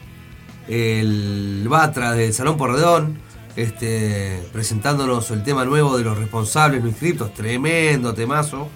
el 0.68 1.66
Batra 1.68 2.12
del 2.12 2.32
Salón 2.32 2.56
Porredón 2.56 3.18
este, 3.56 4.42
presentándonos 4.52 5.30
el 5.30 5.42
tema 5.42 5.64
nuevo 5.64 5.96
de 5.96 6.04
los 6.04 6.18
responsables 6.18 6.82
no 6.82 6.88
inscriptos. 6.88 7.34
Tremendo 7.34 8.14
temazo. 8.14 8.68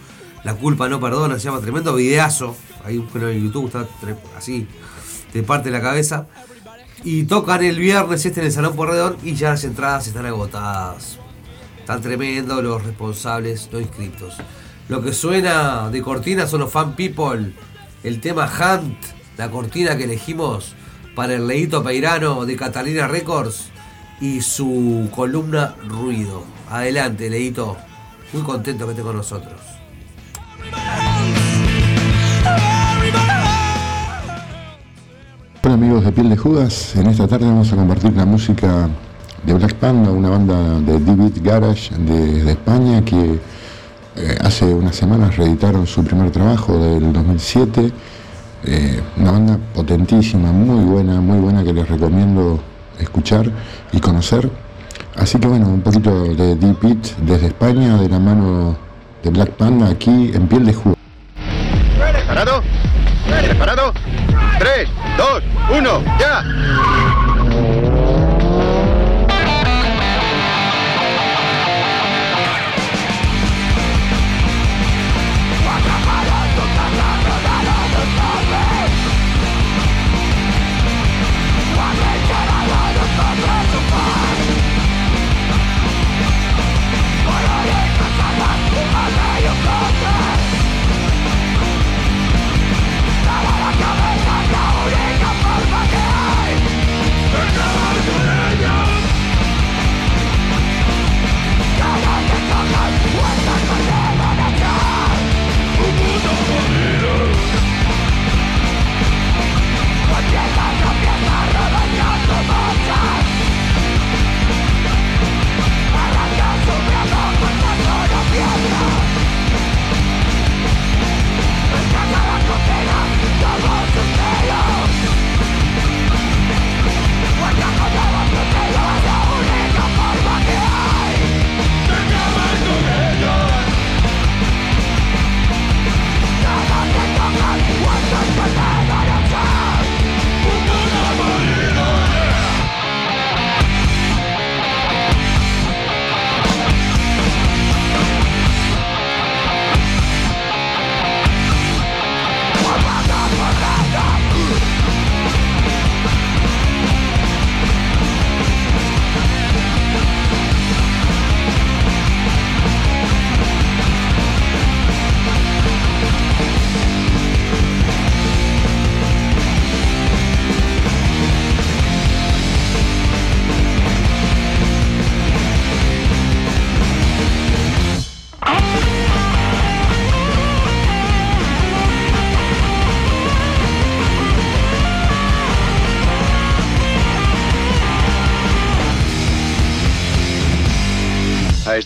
La 0.42 0.54
culpa 0.54 0.88
no 0.88 1.00
perdona, 1.00 1.38
se 1.38 1.44
llama 1.44 1.60
tremendo 1.60 1.94
videazo. 1.94 2.56
Ahí 2.84 2.96
en 2.96 3.44
YouTube, 3.44 3.66
está 3.66 3.86
así, 4.36 4.66
te 5.32 5.42
parte 5.42 5.70
la 5.70 5.82
cabeza. 5.82 6.26
Y 7.04 7.24
tocan 7.24 7.62
el 7.62 7.78
viernes 7.78 8.24
este 8.24 8.40
en 8.40 8.46
el 8.46 8.52
Salón 8.52 8.74
Porredón 8.74 9.16
y 9.22 9.34
ya 9.34 9.50
las 9.50 9.64
entradas 9.64 10.06
están 10.06 10.26
agotadas. 10.26 11.18
Están 11.78 12.00
tremendos 12.02 12.62
los 12.62 12.82
responsables 12.84 13.68
no 13.72 13.80
inscriptos. 13.80 14.36
Lo 14.88 15.02
que 15.02 15.12
suena 15.12 15.88
de 15.90 16.02
cortina 16.02 16.46
son 16.46 16.60
los 16.60 16.72
fan 16.72 16.96
people. 16.96 17.54
El 18.02 18.20
tema 18.20 18.46
Hunt, 18.46 18.96
la 19.41 19.51
cortina 19.51 19.97
que 19.97 20.05
elegimos 20.05 20.74
para 21.14 21.32
el 21.32 21.47
Leito 21.47 21.82
Peirano 21.82 22.45
de 22.45 22.57
Catalina 22.57 23.09
Records 23.09 23.70
y 24.20 24.43
su 24.43 25.09
columna 25.14 25.76
Ruido. 25.88 26.45
Adelante, 26.68 27.30
Leito. 27.30 27.78
Muy 28.34 28.43
contento 28.43 28.84
que 28.84 28.91
esté 28.91 29.03
con 29.03 29.16
nosotros. 29.16 29.59
Hola 35.62 35.74
amigos 35.74 36.05
de 36.05 36.12
Piel 36.12 36.28
de 36.28 36.36
Judas, 36.36 36.95
en 36.97 37.07
esta 37.07 37.26
tarde 37.26 37.47
vamos 37.47 37.72
a 37.72 37.76
compartir 37.76 38.12
la 38.12 38.26
música 38.26 38.91
de 39.47 39.55
Black 39.55 39.72
Panda, 39.76 40.11
una 40.11 40.28
banda 40.28 40.80
de 40.80 40.99
D-Beat 40.99 41.38
Garage 41.38 41.95
de 41.97 42.51
España 42.51 43.03
que 43.03 43.38
eh, 44.16 44.38
hace 44.43 44.66
unas 44.66 44.97
semanas 44.97 45.38
reeditaron 45.38 45.86
su 45.86 46.05
primer 46.05 46.30
trabajo 46.30 46.78
del 46.78 47.11
2007, 47.11 47.91
eh, 48.64 49.00
una 49.16 49.32
banda 49.32 49.58
potentísima, 49.74 50.52
muy 50.52 50.84
buena, 50.84 51.20
muy 51.20 51.38
buena 51.38 51.64
que 51.64 51.72
les 51.72 51.88
recomiendo 51.88 52.61
escuchar 52.98 53.50
y 53.92 54.00
conocer. 54.00 54.50
Así 55.16 55.38
que 55.38 55.48
bueno, 55.48 55.68
un 55.68 55.80
poquito 55.80 56.24
de 56.24 56.56
D-Beat 56.56 57.16
desde 57.22 57.48
España, 57.48 57.96
de 57.96 58.08
la 58.08 58.18
mano 58.18 58.76
de 59.22 59.30
Black 59.30 59.50
Panda 59.50 59.88
aquí 59.88 60.30
en 60.34 60.46
Piel 60.46 60.66
de 60.66 60.74
Judas. 60.74 60.98
¿Preparado? 62.12 62.62
¿Preparado? 63.26 63.92
3, 64.58 64.88
2, 65.18 65.78
1, 65.78 66.02
ya. 66.18 67.29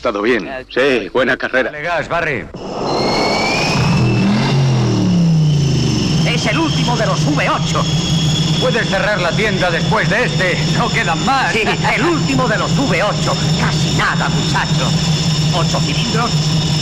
Estado 0.05 0.21
bien. 0.21 0.47
Sí, 0.69 1.09
buena 1.15 1.35
carrera. 1.39 1.71
gas, 1.81 2.07
Barry. 2.11 2.45
Es 6.27 6.45
el 6.45 6.59
último 6.59 6.95
de 6.95 7.07
los 7.07 7.27
V8. 7.27 7.83
Puedes 8.61 8.87
cerrar 8.87 9.19
la 9.23 9.31
tienda 9.33 9.71
después 9.71 10.11
de 10.11 10.25
este. 10.25 10.59
No 10.77 10.91
quedan 10.91 11.25
más. 11.25 11.55
Sí, 11.55 11.63
el 11.95 12.05
último 12.05 12.47
de 12.47 12.59
los 12.59 12.71
V8. 12.77 13.33
Casi 13.59 13.97
nada, 13.97 14.29
muchacho. 14.29 14.93
Ocho 15.57 15.81
cilindros, 15.81 16.33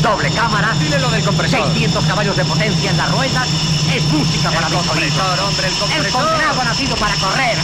doble 0.03 0.29
cámara. 0.31 0.75
Dile 0.81 0.99
lo 0.99 1.09
del 1.09 1.23
compresor. 1.23 1.63
600 1.73 2.05
caballos 2.05 2.37
de 2.37 2.45
potencia 2.45 2.91
en 2.91 2.97
las 2.97 3.13
ruedas. 3.13 3.49
Es 3.95 4.03
música 4.07 4.51
para 4.51 4.69
los 4.69 4.89
oídos. 4.89 5.41
hombre, 5.47 5.69
el 5.69 5.75
compresor. 5.75 6.07
El 6.07 6.13
condenado 6.13 6.61
ha 6.61 6.65
nacido 6.65 6.97
para 6.97 7.15
correr. 7.15 7.57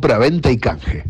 compra, 0.01 0.17
venta 0.17 0.49
y 0.49 0.57
canje. 0.57 1.00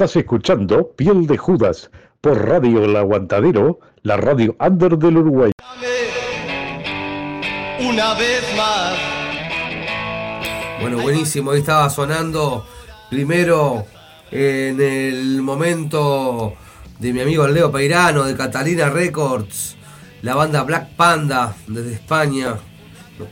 Estás 0.00 0.16
escuchando 0.16 0.92
Piel 0.96 1.26
de 1.26 1.36
Judas 1.36 1.90
por 2.22 2.48
Radio 2.48 2.82
El 2.82 2.96
Aguantadero, 2.96 3.80
la 4.00 4.16
radio 4.16 4.56
under 4.58 4.96
del 4.96 5.18
Uruguay. 5.18 5.52
Una 7.86 8.14
vez 8.14 8.42
más. 8.56 8.98
Bueno, 10.80 11.02
buenísimo. 11.02 11.50
Ahí 11.50 11.58
estaba 11.58 11.90
sonando 11.90 12.64
primero 13.10 13.84
en 14.30 14.80
el 14.80 15.42
momento 15.42 16.54
de 16.98 17.12
mi 17.12 17.20
amigo 17.20 17.46
Leo 17.46 17.70
Peirano 17.70 18.24
de 18.24 18.34
Catalina 18.34 18.88
Records, 18.88 19.76
la 20.22 20.34
banda 20.34 20.62
Black 20.62 20.96
Panda 20.96 21.54
desde 21.66 21.92
España, 21.92 22.54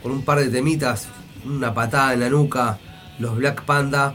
con 0.03 0.11
un 0.11 0.21
par 0.23 0.37
de 0.37 0.49
temitas, 0.49 1.09
una 1.47 1.73
patada 1.73 2.13
en 2.13 2.19
la 2.19 2.29
nuca, 2.29 2.77
los 3.17 3.35
Black 3.37 3.63
Panda 3.63 4.13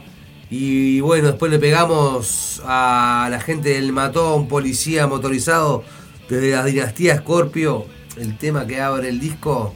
y 0.49 0.99
bueno, 0.99 1.29
después 1.29 1.51
le 1.51 1.59
pegamos 1.59 2.61
a 2.65 3.27
la 3.31 3.39
gente 3.39 3.69
del 3.69 3.91
matón, 3.91 4.47
policía 4.47 5.07
motorizado 5.07 5.83
desde 6.29 6.51
la 6.51 6.63
dinastía 6.63 7.17
Scorpio, 7.17 7.85
el 8.17 8.37
tema 8.37 8.67
que 8.67 8.81
abre 8.81 9.09
el 9.09 9.19
disco, 9.19 9.73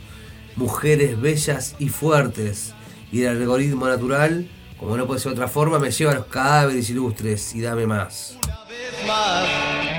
Mujeres 0.56 1.20
Bellas 1.20 1.76
y 1.80 1.90
Fuertes. 1.90 2.74
Y 3.12 3.24
el 3.24 3.42
algoritmo 3.42 3.88
natural, 3.88 4.48
como 4.78 4.96
no 4.96 5.08
puede 5.08 5.20
ser 5.20 5.32
otra 5.32 5.48
forma, 5.48 5.80
me 5.80 5.90
lleva 5.90 6.12
a 6.12 6.16
los 6.16 6.26
cadáveres 6.28 6.90
ilustres 6.90 7.56
y 7.56 7.62
dame 7.62 7.88
más. 7.88 8.38
Una 8.44 8.66
vez 8.66 9.08
más 9.08 9.90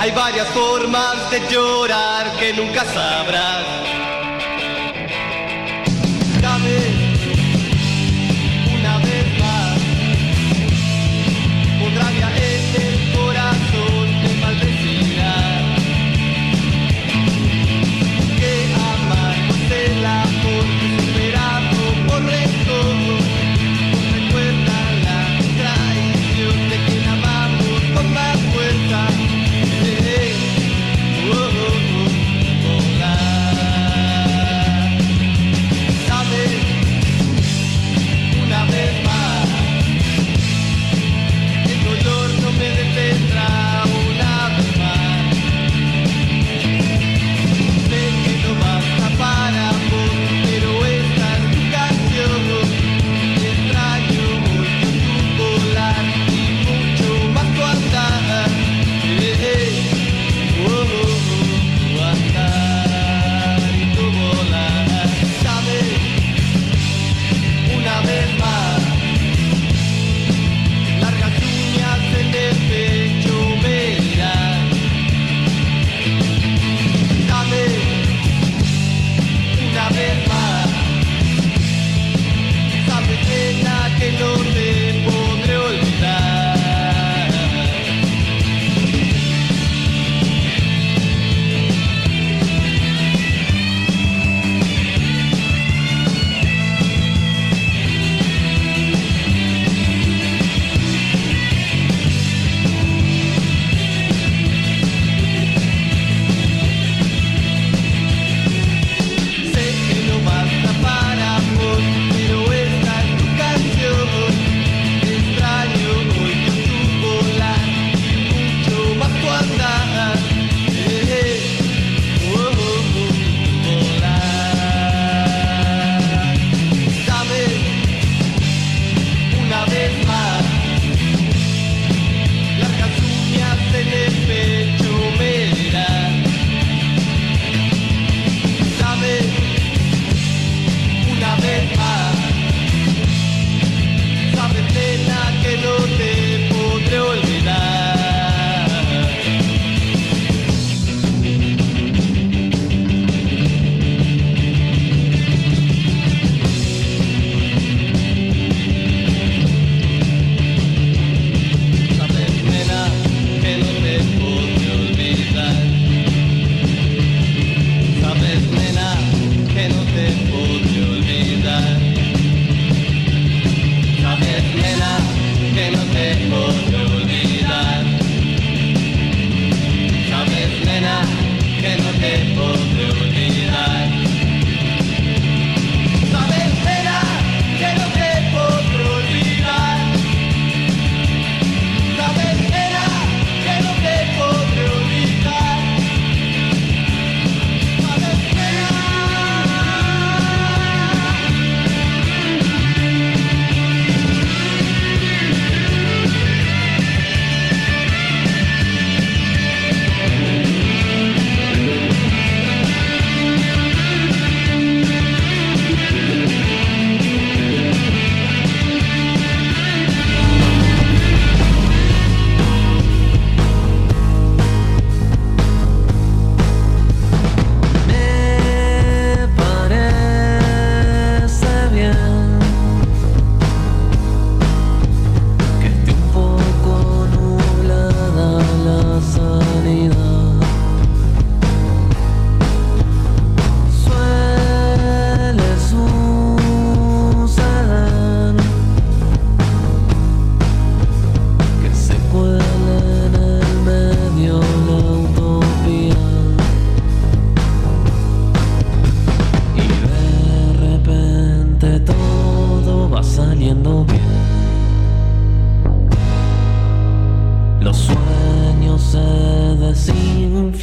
hay 0.00 0.12
varias 0.12 0.48
formas 0.48 1.30
de 1.30 1.40
llorar 1.50 2.34
que 2.38 2.54
nunca 2.54 2.86
sabrás. 2.86 3.99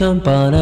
dum 0.08 0.20
pa 0.24 0.57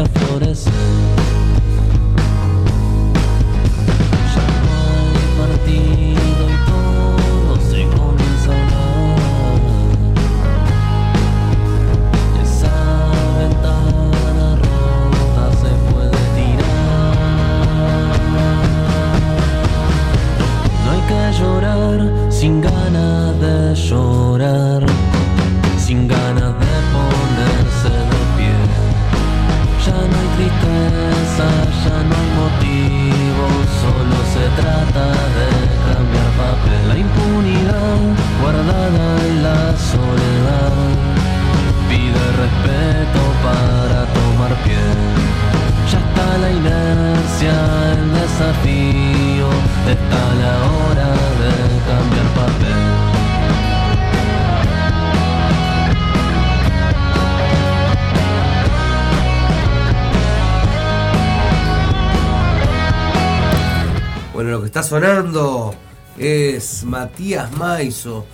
sonando 64.86 65.74
es 66.16 66.84
Matías 66.84 67.50
Maizo, 67.56 68.24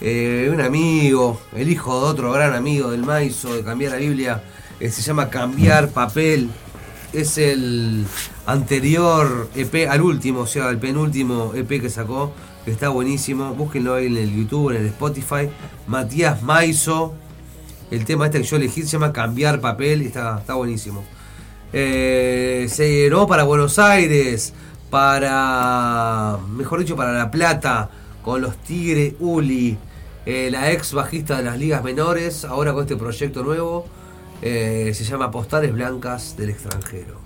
eh, 0.00 0.48
un 0.52 0.60
amigo, 0.60 1.40
el 1.52 1.68
hijo 1.68 2.00
de 2.00 2.06
otro 2.06 2.30
gran 2.30 2.54
amigo 2.54 2.92
del 2.92 3.02
Maizo, 3.02 3.54
de 3.54 3.64
Cambiar 3.64 3.92
la 3.92 3.98
Biblia, 3.98 4.42
eh, 4.78 4.88
se 4.90 5.02
llama 5.02 5.28
Cambiar 5.30 5.88
Papel. 5.88 6.48
Es 7.12 7.38
el 7.38 8.06
anterior 8.46 9.50
EP 9.56 9.88
al 9.88 10.00
último, 10.00 10.40
o 10.40 10.46
sea, 10.46 10.68
el 10.70 10.78
penúltimo 10.78 11.52
EP 11.54 11.80
que 11.80 11.90
sacó, 11.90 12.32
que 12.64 12.70
está 12.70 12.88
buenísimo. 12.90 13.54
Búsquenlo 13.54 13.94
ahí 13.94 14.06
en 14.06 14.16
el 14.16 14.32
YouTube, 14.32 14.70
en 14.70 14.82
el 14.82 14.86
Spotify. 14.86 15.48
Matías 15.88 16.42
Maizo. 16.42 17.14
El 17.90 18.04
tema 18.04 18.26
este 18.26 18.40
que 18.42 18.44
yo 18.44 18.56
elegí 18.56 18.82
se 18.82 18.88
llama 18.88 19.12
Cambiar 19.12 19.60
Papel 19.60 20.02
y 20.02 20.06
está, 20.06 20.38
está 20.38 20.54
buenísimo. 20.54 21.04
Eh, 21.72 22.66
se 22.68 23.02
llenó 23.02 23.26
para 23.26 23.42
Buenos 23.42 23.78
Aires, 23.78 24.52
para, 24.96 26.38
mejor 26.56 26.78
dicho, 26.78 26.96
para 26.96 27.12
La 27.12 27.30
Plata, 27.30 27.90
con 28.22 28.40
los 28.40 28.56
Tigre 28.56 29.14
Uli, 29.20 29.76
eh, 30.24 30.48
la 30.50 30.72
ex 30.72 30.94
bajista 30.94 31.36
de 31.36 31.42
las 31.42 31.58
ligas 31.58 31.84
menores, 31.84 32.46
ahora 32.46 32.72
con 32.72 32.84
este 32.84 32.96
proyecto 32.96 33.42
nuevo, 33.42 33.84
eh, 34.40 34.92
se 34.94 35.04
llama 35.04 35.30
Postales 35.30 35.74
Blancas 35.74 36.34
del 36.38 36.48
extranjero. 36.48 37.25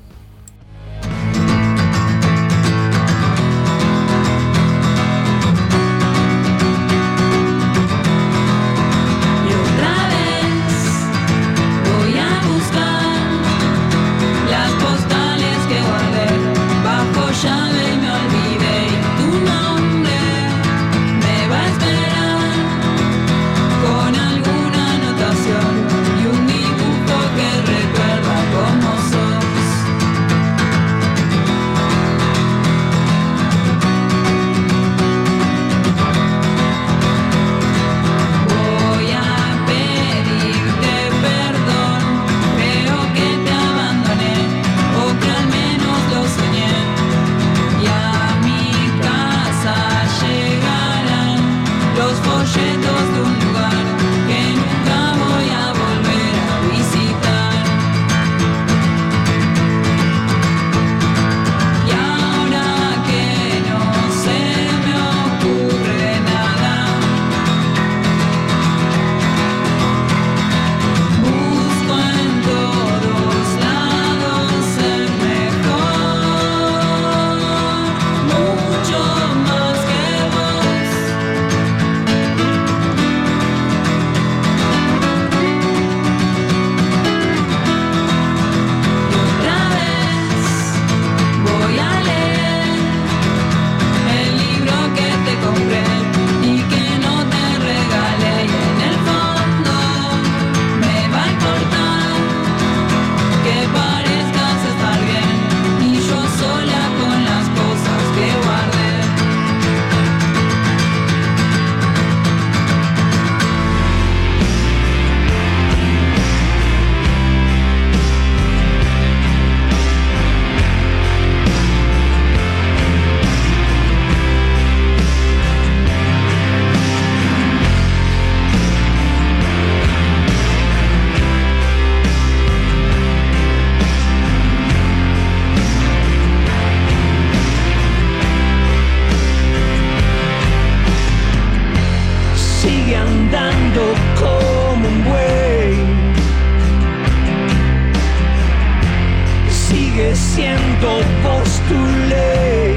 Tu 151.70 151.76
ley. 152.08 152.74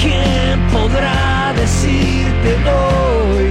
¿Quién 0.00 0.60
podrá 0.70 1.52
decirte 1.56 2.50
hoy 2.78 3.48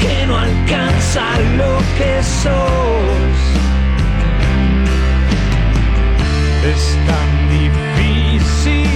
que 0.00 0.26
no 0.28 0.38
alcanza 0.38 1.24
lo 1.58 1.78
que 1.98 2.22
sos? 2.22 3.38
Es 6.72 6.96
tan 7.08 7.30
difícil 7.58 8.86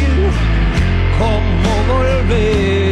como 1.18 1.70
volver. 1.93 2.84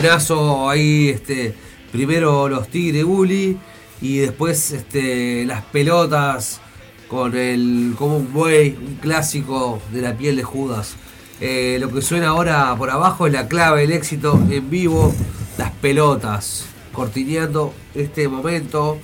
Buenazo 0.00 0.70
ahí, 0.70 1.10
este, 1.10 1.54
primero 1.92 2.48
los 2.48 2.68
Tigre 2.68 3.04
Bully 3.04 3.58
y 4.00 4.16
después 4.16 4.72
este, 4.72 5.44
las 5.44 5.62
pelotas 5.64 6.62
con 7.06 7.36
el 7.36 7.94
como 7.98 8.16
un 8.16 8.32
buey, 8.32 8.78
un 8.80 8.94
clásico 8.94 9.82
de 9.92 10.00
la 10.00 10.16
piel 10.16 10.36
de 10.36 10.42
Judas. 10.42 10.96
Eh, 11.42 11.76
lo 11.80 11.90
que 11.92 12.00
suena 12.00 12.28
ahora 12.28 12.74
por 12.78 12.88
abajo 12.88 13.26
es 13.26 13.34
la 13.34 13.46
clave 13.46 13.82
del 13.82 13.92
éxito 13.92 14.40
en 14.48 14.70
vivo, 14.70 15.14
las 15.58 15.70
pelotas, 15.72 16.64
cortineando 16.94 17.74
este 17.94 18.26
momento 18.26 18.98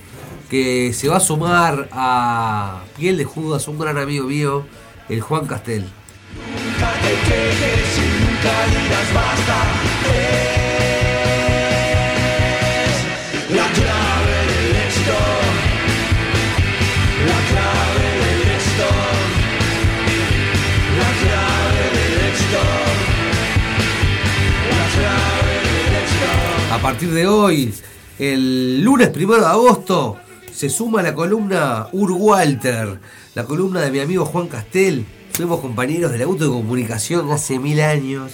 que 0.49 0.93
se 0.93 1.09
va 1.09 1.17
a 1.17 1.19
sumar 1.19 1.89
a 1.91 2.81
piel 2.97 3.17
de 3.17 3.25
Judas, 3.25 3.67
un 3.67 3.77
gran 3.77 3.99
amigo 3.99 4.25
mío, 4.25 4.65
el 5.09 5.21
Juan 5.21 5.45
Castel. 5.45 5.85
A 26.77 26.79
partir 26.79 27.11
de 27.11 27.25
hoy, 27.25 27.73
el 28.19 28.83
lunes 28.83 29.09
primero 29.09 29.41
de 29.41 29.47
agosto, 29.47 30.17
se 30.53 30.69
suma 30.69 31.01
la 31.01 31.15
columna 31.15 31.87
Ur 31.91 32.11
Walter, 32.11 32.99
la 33.33 33.45
columna 33.45 33.81
de 33.81 33.89
mi 33.89 33.99
amigo 33.99 34.25
Juan 34.25 34.47
Castel. 34.47 35.03
Fuimos 35.31 35.59
compañeros 35.59 36.11
del 36.11 36.21
auto 36.21 36.43
de 36.43 36.51
comunicación 36.51 37.31
hace 37.31 37.57
mil 37.57 37.81
años. 37.81 38.33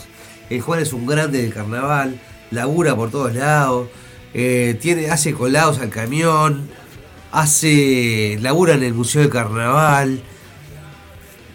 El 0.49 0.59
Juan 0.59 0.81
es 0.81 0.91
un 0.91 1.05
grande 1.05 1.41
del 1.41 1.53
carnaval, 1.53 2.19
labura 2.51 2.97
por 2.97 3.11
todos 3.11 3.33
lados, 3.33 3.87
eh, 4.33 4.77
tiene, 4.79 5.09
hace 5.09 5.33
colados 5.33 5.79
al 5.79 5.89
camión, 5.89 6.67
hace. 7.31 8.37
labura 8.41 8.73
en 8.73 8.83
el 8.83 8.93
Museo 8.93 9.21
del 9.21 9.31
Carnaval. 9.31 10.21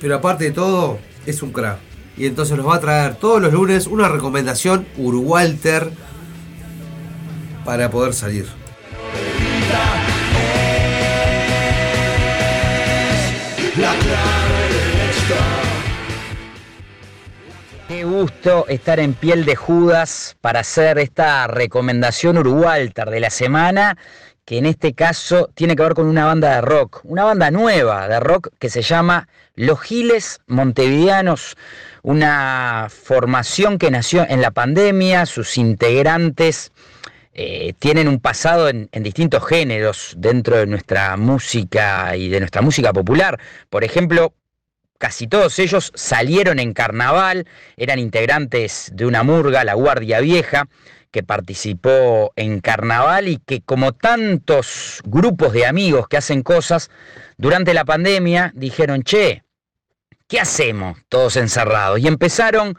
Pero 0.01 0.17
aparte 0.17 0.45
de 0.45 0.51
todo, 0.53 0.99
es 1.27 1.43
un 1.43 1.53
crack. 1.53 1.81
Y 2.17 2.25
entonces 2.25 2.57
nos 2.57 2.67
va 2.67 2.77
a 2.77 2.81
traer 2.81 3.17
todos 3.17 3.43
los 3.43 3.53
lunes 3.53 3.87
una 3.87 4.09
recomendación 4.09 4.87
Ur 4.97 5.17
Walter 5.17 6.08
para 7.69 7.91
poder 7.91 8.15
salir. 8.15 8.47
Qué 17.87 18.05
gusto 18.05 18.65
estar 18.69 18.99
en 19.01 19.13
piel 19.13 19.45
de 19.45 19.55
Judas 19.55 20.35
para 20.41 20.61
hacer 20.61 20.99
esta 20.99 21.47
recomendación 21.47 22.39
Urugualter 22.39 23.11
de 23.11 23.21
la 23.21 23.29
semana, 23.29 23.99
que 24.47 24.57
en 24.57 24.65
este 24.65 24.95
caso 24.95 25.51
tiene 25.53 25.77
que 25.77 25.83
ver 25.83 25.93
con 25.93 26.07
una 26.07 26.25
banda 26.25 26.55
de 26.55 26.63
rock, 26.63 27.01
una 27.05 27.25
banda 27.25 27.51
nueva 27.51 28.09
de 28.09 28.19
rock 28.19 28.49
que 28.59 28.71
se 28.71 28.81
llama 28.81 29.29
Los 29.55 29.83
Giles 29.83 30.41
Montevideanos, 30.47 31.59
una 32.03 32.87
formación 32.89 33.77
que 33.77 33.91
nació 33.91 34.25
en 34.27 34.41
la 34.41 34.53
pandemia, 34.53 35.27
sus 35.27 35.59
integrantes 35.59 36.73
eh, 37.41 37.73
tienen 37.79 38.09
un 38.09 38.19
pasado 38.19 38.69
en, 38.69 38.89
en 38.91 39.05
distintos 39.05 39.47
géneros 39.47 40.15
dentro 40.17 40.57
de 40.57 40.67
nuestra 40.67 41.17
música 41.17 42.17
y 42.17 42.29
de 42.29 42.41
nuestra 42.41 42.63
música 42.63 42.93
popular. 42.93 43.39
Por 43.71 43.85
ejemplo, 43.85 44.35
casi 44.99 45.29
todos 45.29 45.57
ellos 45.61 45.93
salieron 45.95 46.59
en 46.59 46.73
carnaval, 46.73 47.47
eran 47.77 48.01
integrantes 48.01 48.91
de 48.93 49.07
una 49.07 49.23
murga, 49.23 49.63
la 49.63 49.75
Guardia 49.75 50.19
Vieja, 50.19 50.67
que 51.13 51.23
participó 51.23 52.33
en 52.35 52.61
carnaval 52.61 53.29
y 53.29 53.39
que 53.39 53.61
como 53.61 53.93
tantos 53.93 55.01
grupos 55.05 55.53
de 55.53 55.65
amigos 55.65 56.09
que 56.09 56.17
hacen 56.17 56.43
cosas, 56.43 56.91
durante 57.37 57.73
la 57.73 57.85
pandemia 57.85 58.51
dijeron, 58.57 59.05
che, 59.05 59.45
¿qué 60.27 60.41
hacemos 60.41 60.99
todos 61.09 61.37
encerrados? 61.37 62.01
Y 62.01 62.09
empezaron 62.09 62.77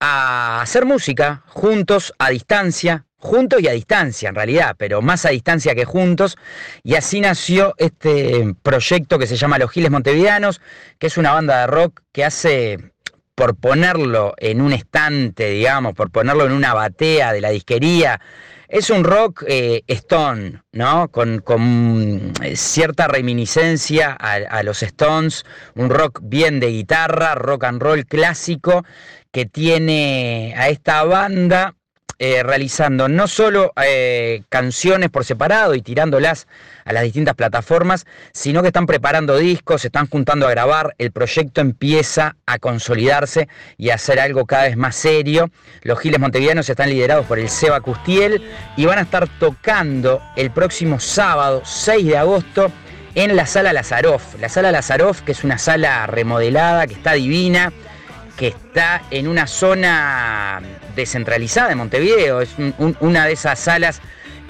a 0.00 0.60
hacer 0.60 0.84
música 0.84 1.44
juntos, 1.46 2.12
a 2.18 2.28
distancia, 2.28 3.06
juntos 3.18 3.60
y 3.60 3.68
a 3.68 3.72
distancia 3.72 4.28
en 4.28 4.34
realidad, 4.34 4.76
pero 4.78 5.02
más 5.02 5.24
a 5.24 5.30
distancia 5.30 5.74
que 5.74 5.84
juntos, 5.84 6.36
y 6.82 6.94
así 6.94 7.20
nació 7.20 7.74
este 7.78 8.54
proyecto 8.62 9.18
que 9.18 9.26
se 9.26 9.36
llama 9.36 9.58
Los 9.58 9.70
Giles 9.70 9.90
Montevideanos, 9.90 10.60
que 10.98 11.06
es 11.08 11.16
una 11.16 11.32
banda 11.32 11.60
de 11.60 11.66
rock 11.66 12.00
que 12.12 12.24
hace, 12.24 12.92
por 13.34 13.56
ponerlo 13.56 14.34
en 14.36 14.60
un 14.60 14.72
estante, 14.72 15.50
digamos, 15.50 15.94
por 15.94 16.10
ponerlo 16.10 16.46
en 16.46 16.52
una 16.52 16.74
batea 16.74 17.32
de 17.32 17.40
la 17.40 17.50
disquería, 17.50 18.20
es 18.68 18.90
un 18.90 19.04
rock 19.04 19.44
eh, 19.46 19.82
stone, 19.86 20.62
¿no? 20.72 21.08
Con, 21.08 22.32
eh, 22.42 22.56
cierta 22.56 23.06
reminiscencia 23.06 24.12
a 24.12 24.62
los 24.64 24.82
Stones, 24.82 25.44
un 25.76 25.88
rock 25.88 26.20
bien 26.22 26.58
de 26.58 26.68
guitarra, 26.68 27.36
rock 27.36 27.64
and 27.64 27.80
roll 27.80 28.06
clásico, 28.06 28.84
que 29.30 29.46
tiene 29.46 30.54
a 30.56 30.68
esta 30.68 31.04
banda 31.04 31.74
eh, 32.18 32.42
realizando 32.42 33.08
no 33.08 33.28
solo 33.28 33.72
eh, 33.82 34.42
canciones 34.48 35.10
por 35.10 35.24
separado 35.24 35.74
y 35.74 35.82
tirándolas 35.82 36.46
a 36.84 36.92
las 36.92 37.02
distintas 37.02 37.34
plataformas, 37.34 38.06
sino 38.32 38.62
que 38.62 38.68
están 38.68 38.86
preparando 38.86 39.36
discos, 39.36 39.82
se 39.82 39.88
están 39.88 40.08
juntando 40.08 40.46
a 40.46 40.50
grabar, 40.50 40.94
el 40.98 41.12
proyecto 41.12 41.60
empieza 41.60 42.36
a 42.46 42.58
consolidarse 42.58 43.48
y 43.76 43.90
a 43.90 43.96
hacer 43.96 44.18
algo 44.18 44.46
cada 44.46 44.64
vez 44.64 44.76
más 44.76 44.96
serio. 44.96 45.50
Los 45.82 46.00
Giles 46.00 46.20
Montevideanos 46.20 46.68
están 46.68 46.88
liderados 46.88 47.26
por 47.26 47.38
el 47.38 47.50
Seba 47.50 47.80
Custiel 47.80 48.42
y 48.76 48.86
van 48.86 48.98
a 48.98 49.02
estar 49.02 49.28
tocando 49.38 50.22
el 50.36 50.50
próximo 50.50 51.00
sábado 51.00 51.62
6 51.64 52.06
de 52.06 52.16
agosto 52.16 52.72
en 53.16 53.34
la 53.34 53.46
sala 53.46 53.72
Lazaroff. 53.72 54.38
La 54.40 54.48
sala 54.48 54.70
Lazaroff, 54.70 55.22
que 55.22 55.32
es 55.32 55.42
una 55.42 55.58
sala 55.58 56.06
remodelada, 56.06 56.86
que 56.86 56.94
está 56.94 57.14
divina, 57.14 57.72
que 58.36 58.48
está 58.48 59.02
en 59.10 59.28
una 59.28 59.46
zona 59.46 60.60
descentralizada 60.94 61.68
de 61.70 61.74
Montevideo. 61.74 62.40
Es 62.40 62.50
un- 62.58 62.74
un- 62.78 62.96
una 63.00 63.26
de 63.26 63.32
esas 63.32 63.58
salas 63.58 64.00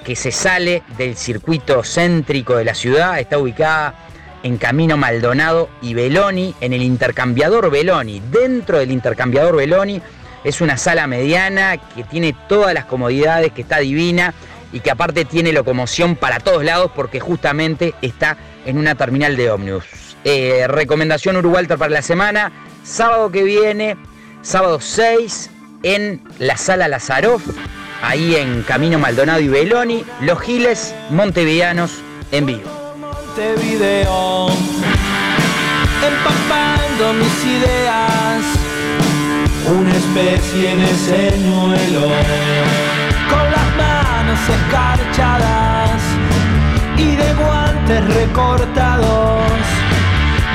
que 0.03 0.15
se 0.15 0.31
sale 0.31 0.83
del 0.97 1.15
circuito 1.15 1.83
céntrico 1.83 2.55
de 2.57 2.65
la 2.65 2.73
ciudad. 2.75 3.19
Está 3.19 3.37
ubicada 3.37 3.95
en 4.43 4.57
Camino 4.57 4.97
Maldonado 4.97 5.69
y 5.81 5.93
Beloni, 5.93 6.53
en 6.61 6.73
el 6.73 6.81
intercambiador 6.81 7.69
Beloni. 7.71 8.21
Dentro 8.31 8.77
del 8.79 8.91
intercambiador 8.91 9.55
Beloni 9.55 10.01
es 10.43 10.61
una 10.61 10.77
sala 10.77 11.07
mediana 11.07 11.77
que 11.77 12.03
tiene 12.03 12.35
todas 12.47 12.73
las 12.73 12.85
comodidades, 12.85 13.51
que 13.51 13.61
está 13.61 13.79
divina 13.79 14.33
y 14.71 14.81
que 14.81 14.91
aparte 14.91 15.25
tiene 15.25 15.51
locomoción 15.53 16.15
para 16.15 16.39
todos 16.39 16.63
lados 16.63 16.91
porque 16.95 17.19
justamente 17.19 17.93
está 18.01 18.37
en 18.65 18.77
una 18.77 18.95
terminal 18.95 19.35
de 19.35 19.49
ómnibus. 19.49 19.85
Eh, 20.23 20.65
recomendación 20.67 21.37
Urugualter 21.37 21.77
para 21.77 21.91
la 21.91 22.01
semana, 22.01 22.51
sábado 22.87 23.31
que 23.31 23.43
viene, 23.43 23.97
sábado 24.41 24.79
6, 24.79 25.49
en 25.83 26.21
la 26.39 26.57
sala 26.57 26.87
Lazaroff, 26.87 27.43
ahí 28.01 28.35
en 28.35 28.63
Camino 28.63 28.97
Maldonado 28.97 29.41
y 29.41 29.49
Beloni, 29.49 30.05
Los 30.21 30.39
Giles 30.41 30.95
Montevideanos 31.09 31.91
en 32.31 32.45
vivo. 32.45 32.61
Montevideo, 32.97 34.47
empapando 36.01 37.13
mis 37.13 37.45
ideas, 37.45 38.43
una 39.67 39.95
especie 39.95 40.75
de 40.75 40.87
señuelo, 40.87 42.07
con 43.29 43.51
las 43.51 43.75
manos 43.75 44.39
escarchadas 44.49 46.01
y 46.97 47.15
de 47.15 47.33
guantes 47.33 48.13
recortados, 48.15 49.51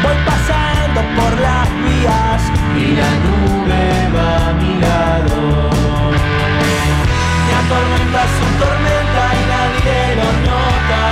voy 0.02 0.16
pasando 0.24 1.00
por 1.14 1.40
las 1.40 1.81
y 2.04 2.96
la 2.96 3.10
nube 3.24 3.82
va 4.14 4.48
a 4.48 4.52
mi 4.54 4.72
lado. 4.80 5.38
Me 7.46 7.52
atormenta 7.62 8.22
su 8.36 8.46
tormenta 8.58 9.22
y 9.38 9.42
nadie 9.52 9.98
lo 10.18 10.30
nota. 10.48 11.02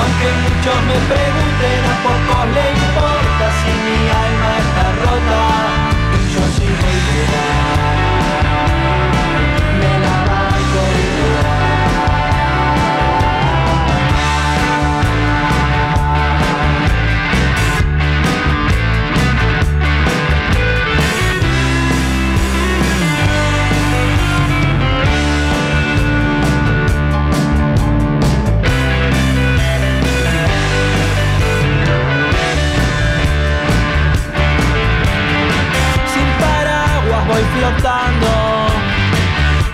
Aunque 0.00 0.26
muchos 0.42 0.78
me 0.88 0.96
pregunten, 1.08 1.33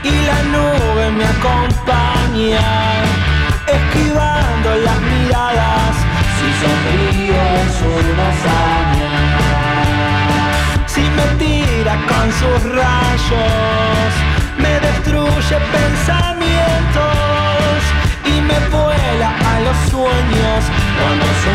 y 0.02 0.10
la 0.10 0.42
nube 0.54 1.10
me 1.10 1.24
acompaña, 1.24 2.60
esquivando 3.66 4.68
las 4.84 5.00
miradas, 5.00 5.94
si 6.36 6.48
sonrío 6.60 7.40
es 7.62 7.74
una 7.98 8.24
hazaña. 8.32 9.12
Si 10.86 11.02
me 11.02 11.26
tira 11.38 11.94
con 12.08 12.26
sus 12.40 12.60
rayos, 12.74 14.10
me 14.58 14.80
destruye 14.80 15.56
pensamientos 15.78 17.12
y 18.24 18.40
me 18.40 18.58
vuela 18.68 19.30
a 19.52 19.60
los 19.60 19.76
sueños 19.90 20.60
cuando 20.98 21.26
se 21.42 21.54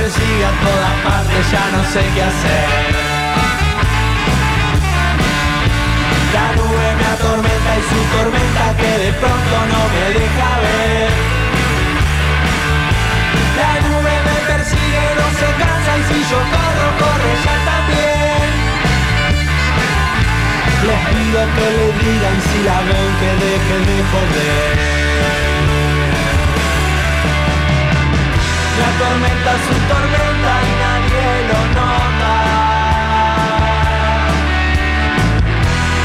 persigue 0.00 0.44
a 0.44 0.54
todas 0.66 0.94
partes, 1.06 1.42
ya 1.50 1.64
no 1.74 1.82
sé 1.92 2.00
qué 2.14 2.22
hacer. 2.30 2.66
La 6.34 6.46
nube 6.58 6.88
me 6.98 7.06
atormenta 7.16 7.70
y 7.80 7.82
su 7.90 8.00
tormenta 8.14 8.64
que 8.80 8.90
de 9.04 9.10
pronto 9.20 9.56
no 9.72 9.80
me 9.94 10.04
deja 10.18 10.50
ver. 10.64 11.10
La 13.60 13.72
nube 13.86 14.14
me 14.28 14.36
persigue, 14.50 15.04
no 15.18 15.26
se 15.40 15.48
cansa 15.60 15.92
y 16.00 16.02
si 16.08 16.18
yo 16.30 16.40
corro, 16.54 16.88
corre 17.02 17.32
ya 17.46 17.56
también. 17.70 18.50
Les 20.86 21.02
pido 21.10 21.40
que 21.56 21.66
le 21.78 21.88
digan 22.00 22.38
si 22.48 22.58
la 22.68 22.78
ven 22.88 23.10
que 23.20 23.30
dejen 23.44 23.82
de 23.88 23.98
joder. 24.10 24.97
La 28.80 28.90
tormenta 29.00 29.50
es 29.56 29.62
su 29.66 29.76
tormenta 29.92 30.52
y 30.68 30.72
nadie 30.82 31.26
lo 31.50 31.60
nota. 31.78 32.34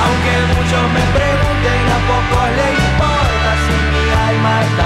Aunque 0.03 0.33
muchos 0.53 0.83
me 0.95 1.03
pregunten, 1.17 1.81
a 1.95 1.99
pocos 2.09 2.47
le 2.57 2.67
importa 2.85 3.49
si 3.65 3.75
mi 3.91 4.05
alma 4.27 4.53
está 4.65 4.82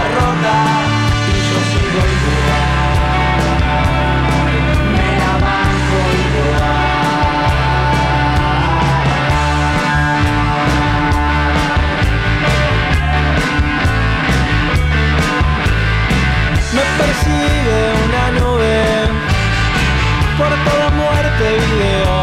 por 20.37 20.49
toda 20.49 20.89
muerte 20.91 21.45
video, 21.57 22.15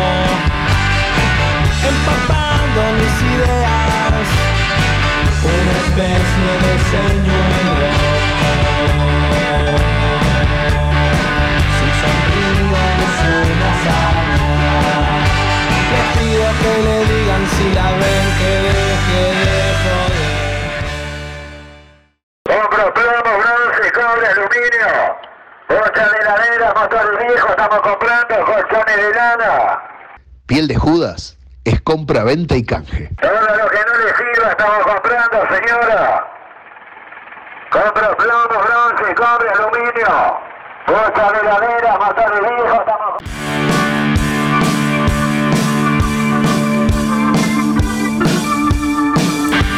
empapando 1.91 2.81
mis 2.99 3.17
ideas, 3.35 4.27
una 5.43 5.73
especie 5.83 6.51
de 6.63 6.73
señuelo. 6.93 7.89
Si 11.75 11.87
sonrío 12.01 12.83
es 13.05 13.19
una 13.51 13.69
hazaña, 13.75 14.49
les 15.91 16.07
pido 16.17 16.47
que 16.61 16.73
le 16.87 16.99
digan 17.13 17.45
si 17.57 17.67
la 17.75 17.89
ven 17.91 18.27
que 18.39 18.84
motor 26.85 27.19
viejo, 27.19 27.49
estamos 27.49 27.81
comprando 27.81 28.45
colchones 28.45 28.97
de 28.97 29.15
lana. 29.15 29.83
Piel 30.47 30.69
de 30.69 30.77
Judas 30.77 31.39
es 31.65 31.81
compra, 31.81 32.25
venta 32.25 32.57
y 32.57 32.65
canje. 32.65 33.11
Todo 33.21 33.33
lo 33.33 33.69
que 33.71 33.79
no 33.87 33.95
le 34.05 34.15
sirva 34.17 34.51
estamos 34.51 34.85
comprando, 34.85 35.37
señora. 35.49 36.29
Compro 37.71 38.17
plomo, 38.17 38.49
bronce, 38.49 39.15
cobre, 39.15 39.49
aluminio. 39.49 40.39
Bocha 40.87 41.33
de 41.33 41.41
heladera, 41.41 41.99
motor 41.99 42.41
viejo, 42.41 42.81
estamos... 42.81 43.23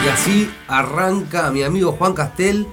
Y 0.04 0.08
así 0.08 0.54
arranca 0.68 1.50
mi 1.50 1.62
amigo 1.62 1.92
Juan 1.92 2.14
Castel 2.14 2.66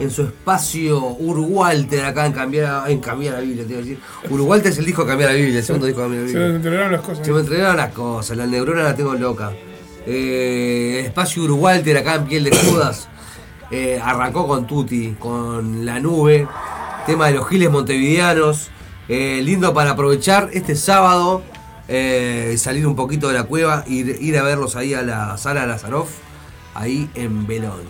en 0.00 0.10
su 0.10 0.22
espacio 0.22 0.98
Urwalter 1.18 2.04
acá 2.04 2.26
en 2.26 2.32
cambiar, 2.32 2.88
en 2.90 3.00
cambiar 3.00 3.34
la 3.34 3.40
Biblia, 3.40 3.64
te 3.64 3.70
iba 3.72 3.80
a 3.80 3.82
decir. 3.82 3.98
Urwalter 4.30 4.72
es 4.72 4.78
el 4.78 4.84
disco 4.86 5.02
de 5.02 5.08
cambiar 5.08 5.30
la 5.30 5.36
Biblia, 5.36 5.58
el 5.58 5.64
segundo 5.64 5.86
disco 5.86 6.02
de 6.02 6.06
cambiar 6.06 6.22
la 6.24 6.28
Se 6.30 6.34
Biblia. 6.38 6.48
me 6.50 6.56
entregaron 6.56 6.92
las 6.92 7.00
cosas. 7.00 7.26
Se 7.26 7.32
me 7.32 7.40
entregaron 7.40 7.76
las 7.76 7.92
cosas, 7.92 8.36
la 8.36 8.46
neurona 8.46 8.82
la 8.84 8.94
tengo 8.94 9.14
loca. 9.14 9.52
Eh, 10.06 11.02
espacio 11.04 11.42
Urwalter 11.44 11.96
acá 11.98 12.14
en 12.14 12.24
Piel 12.26 12.44
de 12.44 12.56
Judas 12.56 13.08
eh, 13.70 14.00
arrancó 14.02 14.46
con 14.46 14.66
Tuti, 14.66 15.16
con 15.18 15.84
La 15.84 16.00
Nube, 16.00 16.46
tema 17.06 17.26
de 17.26 17.34
los 17.34 17.48
giles 17.48 17.70
montevideanos. 17.70 18.70
eh, 19.08 19.40
lindo 19.42 19.72
para 19.74 19.90
aprovechar 19.92 20.50
este 20.52 20.76
sábado, 20.76 21.42
eh, 21.88 22.54
salir 22.58 22.86
un 22.86 22.94
poquito 22.94 23.28
de 23.28 23.34
la 23.34 23.44
cueva, 23.44 23.82
ir, 23.86 24.16
ir 24.20 24.36
a 24.38 24.42
verlos 24.42 24.76
ahí 24.76 24.92
a 24.94 25.02
la 25.02 25.36
sala 25.38 25.66
Lazaroff, 25.66 26.10
ahí 26.74 27.08
en 27.14 27.46
Beloni. 27.46 27.84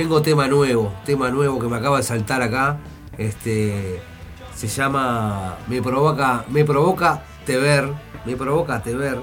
Tengo 0.00 0.22
tema 0.22 0.48
nuevo, 0.48 0.94
tema 1.04 1.28
nuevo 1.28 1.58
que 1.58 1.68
me 1.68 1.76
acaba 1.76 1.98
de 1.98 2.02
saltar 2.02 2.40
acá. 2.40 2.78
Este 3.18 4.00
se 4.54 4.66
llama 4.66 5.58
Me 5.68 5.82
provoca, 5.82 6.46
me 6.48 6.64
provoca 6.64 7.22
te 7.44 7.58
ver, 7.58 7.86
me 8.24 8.34
provoca 8.34 8.82
te 8.82 8.94
ver. 8.94 9.18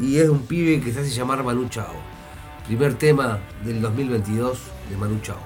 Y 0.00 0.18
es 0.18 0.28
un 0.28 0.40
pibe 0.40 0.80
que 0.80 0.92
se 0.92 0.98
hace 0.98 1.10
llamar 1.10 1.44
Manu 1.44 1.68
Chao. 1.68 1.94
Primer 2.66 2.94
tema 2.94 3.38
del 3.64 3.80
2022 3.80 4.58
de 4.90 4.96
Manu 4.96 5.20
Chao. 5.20 5.38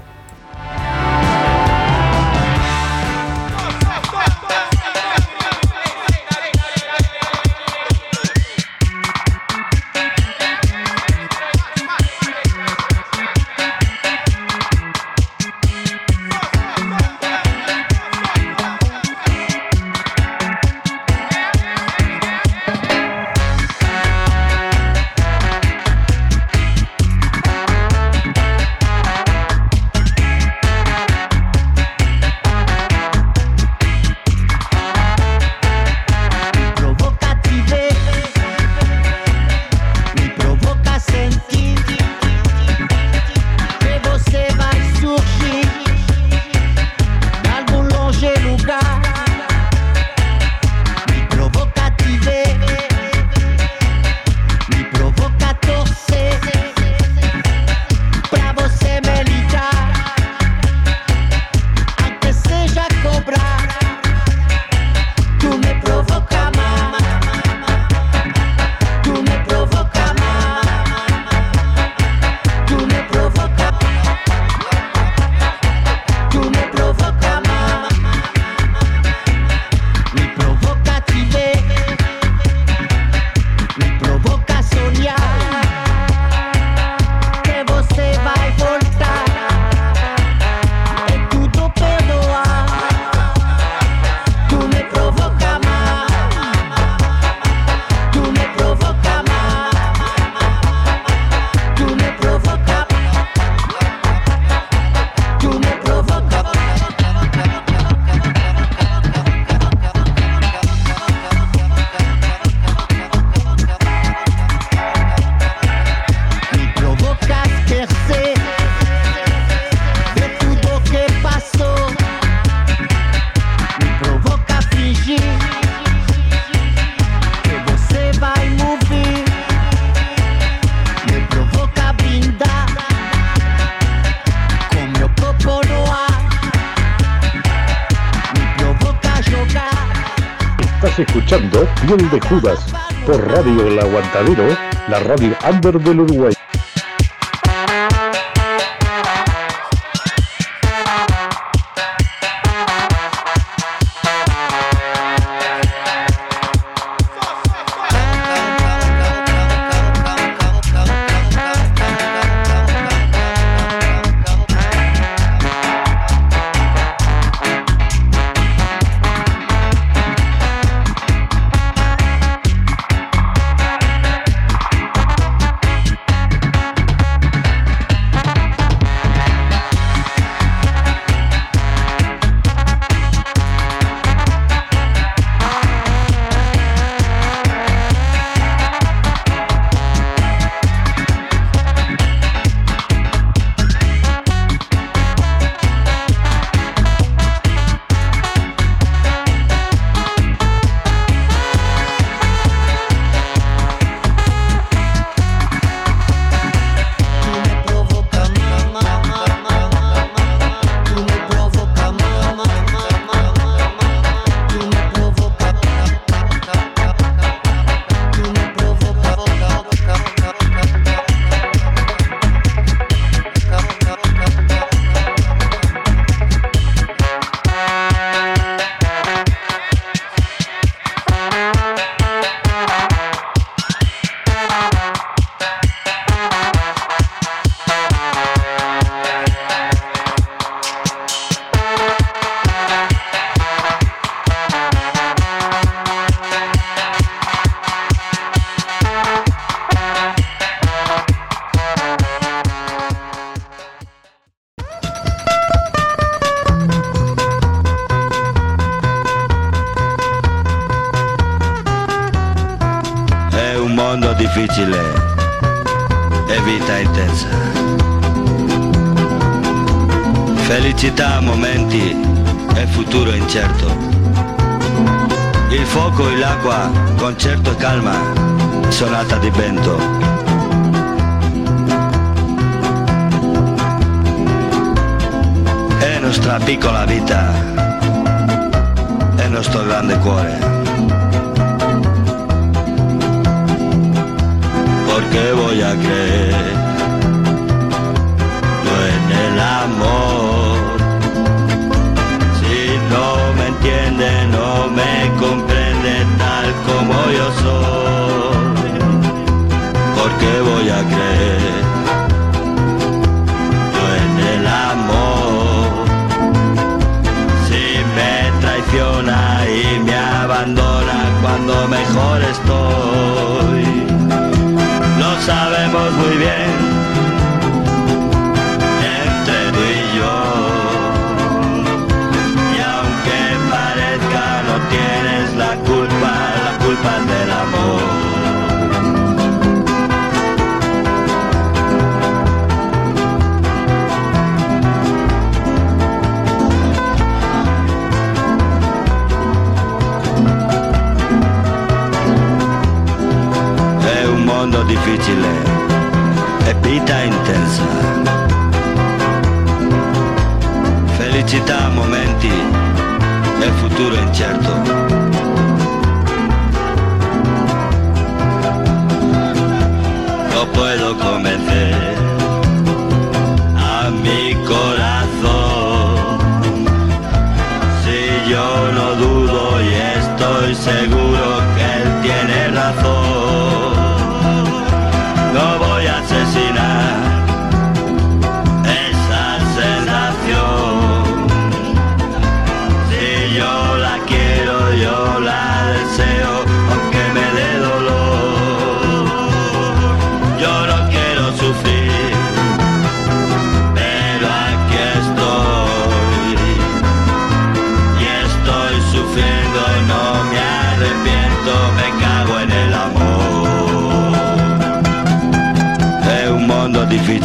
Miguel 141.92 142.10
de 142.10 142.20
Judas 142.26 142.58
por 143.04 143.28
Radio 143.28 143.66
El 143.66 143.78
Aguantadero, 143.78 144.46
la 144.88 144.98
radio 145.00 145.36
under 145.46 145.78
del 145.78 146.00
Uruguay. 146.00 146.32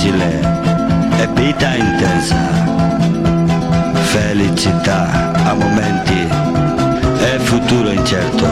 facile 0.07 0.39
è 1.17 1.27
vita 1.33 1.75
intensa, 1.75 2.35
felicità 3.93 5.33
a 5.45 5.53
momenti 5.53 6.27
e 7.19 7.39
futuro 7.39 7.89
incerto. 7.89 8.45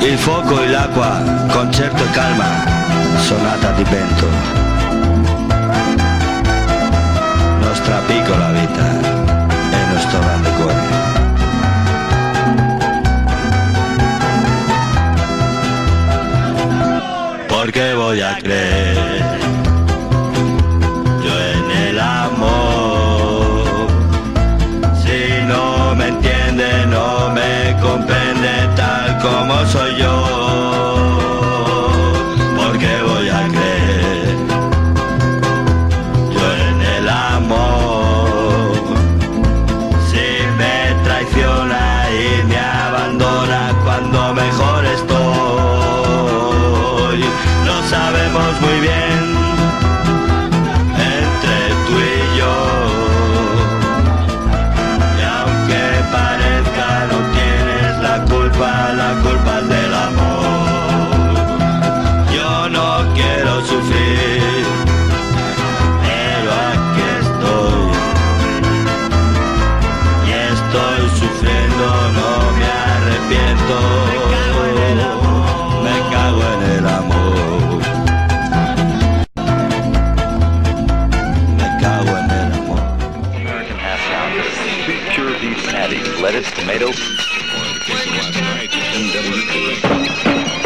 Il 0.00 0.18
fuoco 0.18 0.62
e 0.62 0.68
l'acqua, 0.68 1.22
concerto 1.48 2.02
e 2.02 2.10
calma, 2.10 2.48
sonata 3.18 3.70
di 3.72 3.84
vento. 3.84 4.26
Nostra 7.60 7.98
piccola 8.06 8.50
vita 8.52 9.00
e 9.70 9.92
nostro 9.92 10.18
grande 10.20 10.50
cuore. 10.52 11.01
A 17.64 18.38
creer 18.38 18.96
yo 21.24 21.34
en 21.54 21.88
el 21.88 22.00
amor? 22.00 23.86
Si 25.00 25.46
no 25.46 25.94
me 25.94 26.08
entiende, 26.08 26.86
no 26.86 27.30
me 27.30 27.76
comprende 27.80 28.68
tal 28.74 29.16
como 29.18 29.64
soy 29.66 29.96
yo. 29.96 30.41
Tomato. 86.78 86.92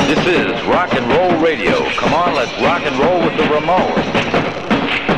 This 0.07 0.27
is 0.27 0.67
rock 0.67 0.93
and 0.95 1.07
roll 1.09 1.37
radio. 1.43 1.85
Come 1.97 2.15
on, 2.15 2.35
let's 2.35 2.53
rock 2.63 2.83
and 2.83 2.99
roll 2.99 3.21
with 3.25 3.37
the 3.37 3.45
Ramones. 3.45 5.17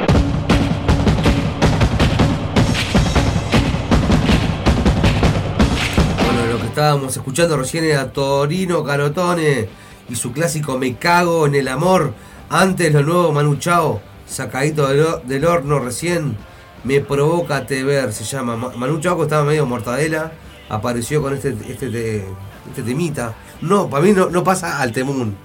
Bueno, 6.24 6.46
lo 6.52 6.58
que 6.60 6.66
estábamos 6.66 7.16
escuchando 7.16 7.56
recién 7.56 7.84
era 7.84 8.12
Torino 8.12 8.84
Carotone 8.84 9.68
y 10.08 10.14
su 10.16 10.32
clásico 10.32 10.78
Me 10.78 10.94
cago 10.96 11.46
en 11.46 11.54
el 11.54 11.68
amor. 11.68 12.12
Antes 12.50 12.92
lo 12.92 13.02
nuevo 13.02 13.32
Manu 13.32 13.56
Chao, 13.56 14.00
sacadito 14.26 14.86
del, 14.88 15.04
del 15.28 15.44
horno 15.44 15.78
recién. 15.80 16.36
Me 16.84 17.00
provoca 17.00 17.66
te 17.66 17.82
ver, 17.84 18.12
se 18.12 18.24
llama. 18.24 18.56
Ma- 18.56 18.70
Manu 18.76 19.00
Chao 19.00 19.16
que 19.16 19.24
estaba 19.24 19.44
medio 19.44 19.66
mortadela, 19.66 20.32
apareció 20.68 21.22
con 21.22 21.34
este, 21.34 21.54
este, 21.68 21.88
te- 21.90 22.24
este 22.68 22.82
temita. 22.82 23.34
No, 23.62 23.88
para 23.88 24.04
mí 24.04 24.12
no, 24.12 24.28
no 24.30 24.44
pasa 24.44 24.80
al 24.80 24.92
temún. 24.92 25.36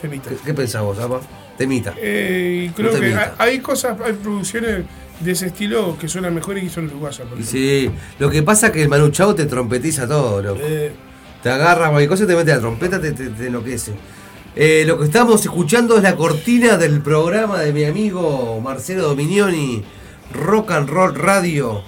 Temita. 0.00 0.30
¿Qué, 0.30 0.36
qué 0.44 0.54
pensás 0.54 0.82
vos, 0.82 0.98
Apa? 0.98 1.20
Temita. 1.56 1.94
Eh, 1.98 2.70
creo 2.74 2.90
que 2.92 2.98
temita. 2.98 3.34
hay, 3.38 3.50
hay 3.54 3.58
cosas, 3.60 3.96
hay 4.04 4.12
producciones 4.14 4.84
de 5.20 5.30
ese 5.30 5.46
estilo 5.46 5.96
que 5.98 6.08
suenan 6.08 6.34
mejor 6.34 6.58
y 6.58 6.62
que 6.62 6.70
son 6.70 6.86
uruguayas. 6.86 7.22
sí, 7.44 7.88
lo 8.18 8.28
que 8.30 8.42
pasa 8.42 8.66
es 8.66 8.72
que 8.72 8.82
el 8.82 8.88
Manu 8.88 9.10
Chao 9.10 9.34
te 9.34 9.46
trompetiza 9.46 10.08
todo, 10.08 10.42
loco. 10.42 10.60
Eh, 10.62 10.92
Te 11.42 11.50
agarra 11.50 11.88
cualquier 11.90 12.08
cosa, 12.08 12.26
te 12.26 12.34
mete 12.34 12.50
la 12.52 12.58
trompeta, 12.58 13.00
te, 13.00 13.12
te, 13.12 13.28
te 13.28 13.46
enloquece. 13.46 13.92
Eh, 14.56 14.84
lo 14.86 14.98
que 14.98 15.04
estamos 15.04 15.40
escuchando 15.44 15.96
es 15.96 16.02
la 16.02 16.16
cortina 16.16 16.76
del 16.76 17.00
programa 17.00 17.60
de 17.60 17.72
mi 17.72 17.84
amigo 17.84 18.60
Marcelo 18.60 19.02
Dominioni, 19.08 19.82
Rock 20.32 20.72
and 20.72 20.88
Roll 20.88 21.14
Radio. 21.14 21.82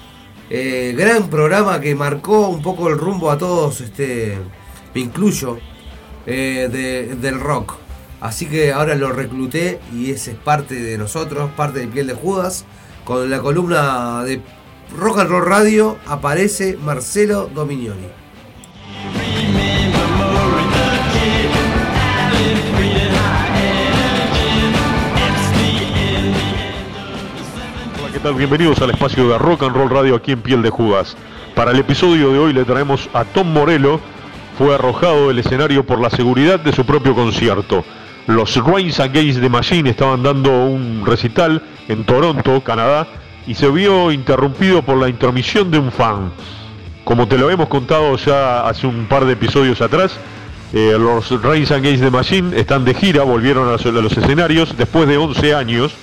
Eh, 0.49 0.95
gran 0.97 1.29
programa 1.29 1.81
que 1.81 1.95
marcó 1.95 2.49
un 2.49 2.63
poco 2.63 2.89
el 2.89 2.99
rumbo 2.99 3.31
a 3.31 3.39
todos, 3.39 3.81
este, 3.81 4.39
me 4.95 5.01
incluyo, 5.01 5.59
eh, 6.27 6.69
de- 6.71 7.17
del 7.17 7.41
rock. 7.41 7.75
Así 8.21 8.47
que 8.47 8.73
ahora 8.73 8.95
lo 8.95 9.13
recluté 9.13 9.81
y 9.93 10.11
ese 10.11 10.33
es 10.33 10.37
parte 10.37 10.75
de 10.75 10.97
nosotros, 10.99 11.51
parte 11.57 11.81
de 11.81 11.87
Piel 11.89 12.07
de 12.07 12.15
Judas. 12.15 12.65
Con 13.05 13.29
la 13.31 13.41
columna 13.41 14.25
de 14.25 14.41
Rock 14.97 15.19
and 15.19 15.31
Roll 15.31 15.47
Radio 15.47 15.97
aparece 16.07 16.77
Marcelo 16.77 17.51
Dominioni. 17.55 18.07
Bienvenidos 28.25 28.81
al 28.81 28.91
espacio 28.91 29.29
de 29.29 29.39
Rock 29.39 29.63
and 29.65 29.77
Roll 29.77 29.91
Radio 29.91 30.17
aquí 30.17 30.33
en 30.33 30.41
Piel 30.41 30.63
de 30.63 30.71
Judas. 30.71 31.17
Para 31.55 31.71
el 31.71 31.79
episodio 31.79 32.33
de 32.33 32.39
hoy 32.39 32.53
le 32.55 32.65
traemos 32.65 33.11
a 33.13 33.25
Tom 33.25 33.53
Morello, 33.53 34.01
fue 34.59 34.75
arrojado 34.75 35.29
del 35.29 35.39
escenario 35.39 35.85
por 35.85 36.01
la 36.01 36.09
seguridad 36.09 36.59
de 36.59 36.73
su 36.73 36.85
propio 36.85 37.15
concierto. 37.15 37.85
Los 38.27 38.57
Reigns 38.57 39.01
Against 39.01 39.41
the 39.41 39.51
Machine 39.51 39.91
estaban 39.91 40.23
dando 40.23 40.67
un 40.67 41.05
recital 41.05 41.63
en 41.89 42.05
Toronto, 42.05 42.63
Canadá, 42.65 43.07
y 43.47 43.55
se 43.55 43.69
vio 43.69 44.11
interrumpido 44.11 44.83
por 44.83 44.97
la 44.97 45.09
intromisión 45.09 45.71
de 45.71 45.79
un 45.79 45.93
fan. 45.93 46.33
Como 47.05 47.29
te 47.29 47.39
lo 47.39 47.51
hemos 47.51 47.69
contado 47.69 48.17
ya 48.17 48.67
hace 48.67 48.87
un 48.87 49.07
par 49.07 49.27
de 49.27 49.35
episodios 49.35 49.83
atrás, 49.83 50.19
eh, 50.73 50.97
los 50.99 51.31
Reigns 51.43 51.71
Against 51.71 52.03
the 52.03 52.11
Machine 52.11 52.59
están 52.59 52.85
de 52.85 52.95
gira, 52.95 53.23
volvieron 53.23 53.69
a 53.69 53.73
los, 53.73 53.87
a 53.87 53.91
los 53.91 54.17
escenarios 54.17 54.77
después 54.77 55.07
de 55.07 55.19
11 55.19 55.55
años 55.55 55.95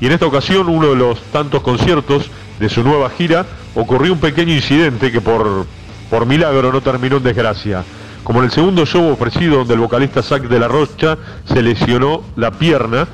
y 0.00 0.06
en 0.06 0.12
esta 0.12 0.26
ocasión 0.26 0.68
uno 0.68 0.90
de 0.90 0.96
los 0.96 1.20
tantos 1.32 1.62
conciertos 1.62 2.30
de 2.58 2.68
su 2.68 2.82
nueva 2.82 3.10
gira 3.10 3.46
ocurrió 3.74 4.12
un 4.12 4.20
pequeño 4.20 4.54
incidente 4.54 5.12
que 5.12 5.20
por, 5.20 5.66
por 6.10 6.26
milagro 6.26 6.72
no 6.72 6.80
terminó 6.80 7.16
en 7.16 7.22
desgracia. 7.24 7.84
Como 8.22 8.40
en 8.40 8.46
el 8.46 8.50
segundo 8.50 8.84
show 8.84 9.08
ofrecido 9.08 9.58
donde 9.58 9.74
el 9.74 9.80
vocalista 9.80 10.22
Zack 10.22 10.48
de 10.48 10.58
la 10.58 10.68
Rocha 10.68 11.16
se 11.44 11.62
lesionó 11.62 12.22
la 12.36 12.50
pierna, 12.50 13.08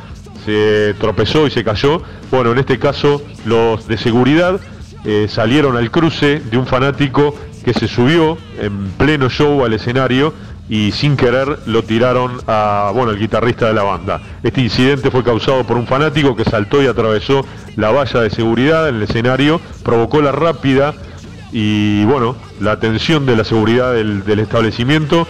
se 0.45 0.95
tropezó 0.99 1.47
y 1.47 1.51
se 1.51 1.65
cayó, 1.65 2.03
bueno, 2.31 2.53
en 2.53 2.59
este 2.59 2.79
caso 2.79 3.23
los 3.45 3.87
de 3.87 3.97
seguridad 3.97 4.61
eh, 5.05 5.27
salieron 5.29 5.77
al 5.77 5.91
cruce 5.91 6.41
de 6.41 6.59
un 6.59 6.67
fanático 6.67 7.35
que 7.65 7.73
se 7.73 7.89
subió 7.89 8.37
en 8.59 8.91
pleno 8.99 9.31
show 9.31 9.65
al 9.65 9.73
escenario 9.73 10.35
y 10.69 10.93
sin 10.93 11.17
querer 11.17 11.59
lo 11.67 11.83
tiraron 11.83 12.41
a 12.47 12.91
bueno 12.95 13.13
el 13.13 13.19
guitarrista 13.19 13.67
de 13.67 13.75
la 13.75 13.83
banda. 13.83 14.21
Este 14.43 14.61
incidente 14.61 15.11
fue 15.11 15.23
causado 15.23 15.65
por 15.65 15.77
un 15.77 15.87
fanático 15.87 16.35
que 16.37 16.45
saltó 16.45 16.83
y 16.83 16.87
atravesó 16.87 17.45
la 17.77 17.91
valla 17.91 18.21
de 18.21 18.31
seguridad 18.31 18.89
en 18.89 18.97
el 18.97 19.03
escenario, 19.03 19.61
provocó 19.83 20.23
la 20.23 20.33
rápida 20.33 20.95
y 21.53 22.05
bueno, 22.05 22.35
la 22.61 22.73
atención 22.73 23.27
de 23.27 23.37
la 23.37 23.45
seguridad 23.45 23.93
del, 23.93 24.25
del 24.25 24.41
establecimiento, 24.41 25.29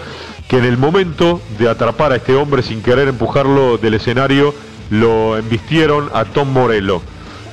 que 0.48 0.56
en 0.58 0.64
el 0.64 0.78
momento 0.78 1.40
de 1.58 1.68
atrapar 1.68 2.12
a 2.12 2.16
este 2.16 2.34
hombre 2.34 2.62
sin 2.62 2.82
querer 2.82 3.08
empujarlo 3.08 3.76
del 3.76 3.94
escenario, 3.94 4.54
lo 4.90 5.36
embistieron 5.36 6.08
a 6.14 6.24
Tom 6.24 6.50
Morello. 6.50 7.02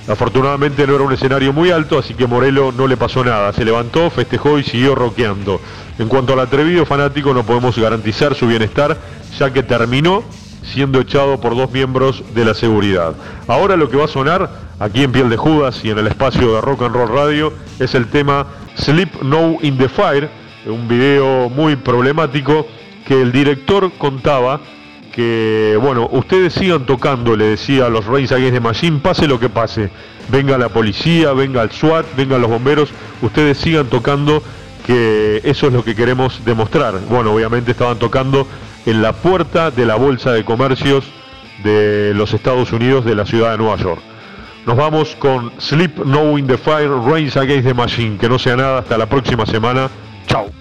Afortunadamente 0.07 0.88
no 0.88 0.95
era 0.95 1.03
un 1.03 1.14
escenario 1.14 1.53
muy 1.53 1.72
alto, 1.72 1.99
así 1.99 2.14
que 2.14 2.28
Morello 2.28 2.72
no 2.72 2.88
le 2.88 2.98
pasó 2.98 3.23
nada. 3.23 3.53
Se 3.53 3.64
levantó, 3.64 4.10
festejó 4.10 4.57
y 4.57 4.64
siguió 4.64 4.95
rockeando. 4.95 5.61
En 5.99 6.07
cuanto 6.07 6.34
al 6.34 6.40
atrevido 6.40 6.86
fanático, 6.86 7.34
no 7.34 7.44
podemos 7.44 7.78
garantizar 7.78 8.34
su 8.34 8.48
bienestar, 8.48 8.98
ya 9.38 9.53
que 9.53 9.64
terminó 9.64 10.23
siendo 10.64 10.99
echado 10.99 11.40
por 11.40 11.56
dos 11.56 11.72
miembros 11.72 12.23
de 12.34 12.45
la 12.45 12.53
seguridad. 12.53 13.14
Ahora 13.48 13.76
lo 13.76 13.90
que 13.90 13.98
va 13.98 14.06
a 14.06 14.07
sonar 14.07 14.49
aquí 14.80 15.03
en 15.03 15.11
Piel 15.11 15.30
de 15.30 15.38
Judas 15.38 15.84
y 15.84 15.90
en 15.90 15.98
el 15.98 16.07
espacio 16.07 16.53
de 16.53 16.61
Rock 16.61 16.84
and 16.84 16.95
Roll 16.95 17.10
Radio 17.10 17.53
es 17.80 17.94
el 17.95 18.07
tema 18.07 18.48
Sleep 18.76 19.22
No 19.22 19.57
in 19.61 19.78
the 19.78 19.90
Fire, 19.90 20.30
un 20.65 20.88
video 20.88 21.49
muy 21.49 21.76
problemático 21.76 22.65
que 23.07 23.22
el 23.22 23.32
director 23.32 23.91
contaba 23.98 24.61
que, 25.12 25.78
bueno, 25.82 26.08
ustedes 26.12 26.54
sigan 26.54 26.86
tocando, 26.86 27.36
le 27.36 27.46
decía 27.46 27.88
a 27.88 27.90
los 27.90 28.06
Reyes 28.06 28.32
Against 28.32 28.54
the 28.54 28.60
Machine, 28.60 29.00
pase 29.00 29.28
lo 29.28 29.40
que 29.40 29.50
pase, 29.50 29.90
venga 30.30 30.58
la 30.58 30.70
policía, 30.70 31.34
venga 31.34 31.62
el 31.62 31.72
SWAT, 31.72 32.06
vengan 32.16 32.42
los 32.42 32.50
bomberos, 32.50 32.90
ustedes 33.22 33.58
sigan 33.58 33.88
tocando, 33.88 34.42
que 34.86 35.42
eso 35.44 35.68
es 35.68 35.74
lo 35.74 35.84
que 35.84 35.96
queremos 35.96 36.44
demostrar. 36.46 37.00
Bueno, 37.10 37.34
obviamente 37.34 37.72
estaban 37.72 38.00
tocando 38.00 38.48
en 38.86 39.02
la 39.02 39.14
puerta 39.14 39.72
de 39.72 39.86
la 39.86 39.96
Bolsa 39.96 40.32
de 40.32 40.44
Comercios 40.44 41.06
de 41.64 42.14
los 42.16 42.34
Estados 42.34 42.72
Unidos 42.72 43.06
de 43.06 43.16
la 43.16 43.26
ciudad 43.26 43.52
de 43.52 43.58
Nueva 43.58 43.78
York. 43.78 44.02
Nos 44.66 44.78
vamos 44.78 45.16
con 45.16 45.52
Sleep 45.60 46.06
No 46.06 46.38
in 46.38 46.48
the 46.48 46.58
Fire, 46.58 46.92
Rains 47.06 47.36
Against 47.36 47.68
the 47.68 47.74
Machine. 47.74 48.18
Que 48.18 48.30
no 48.30 48.38
sea 48.38 48.56
nada, 48.56 48.80
hasta 48.80 48.98
la 48.98 49.08
próxima 49.08 49.46
semana. 49.46 49.90
Chao. 50.28 50.61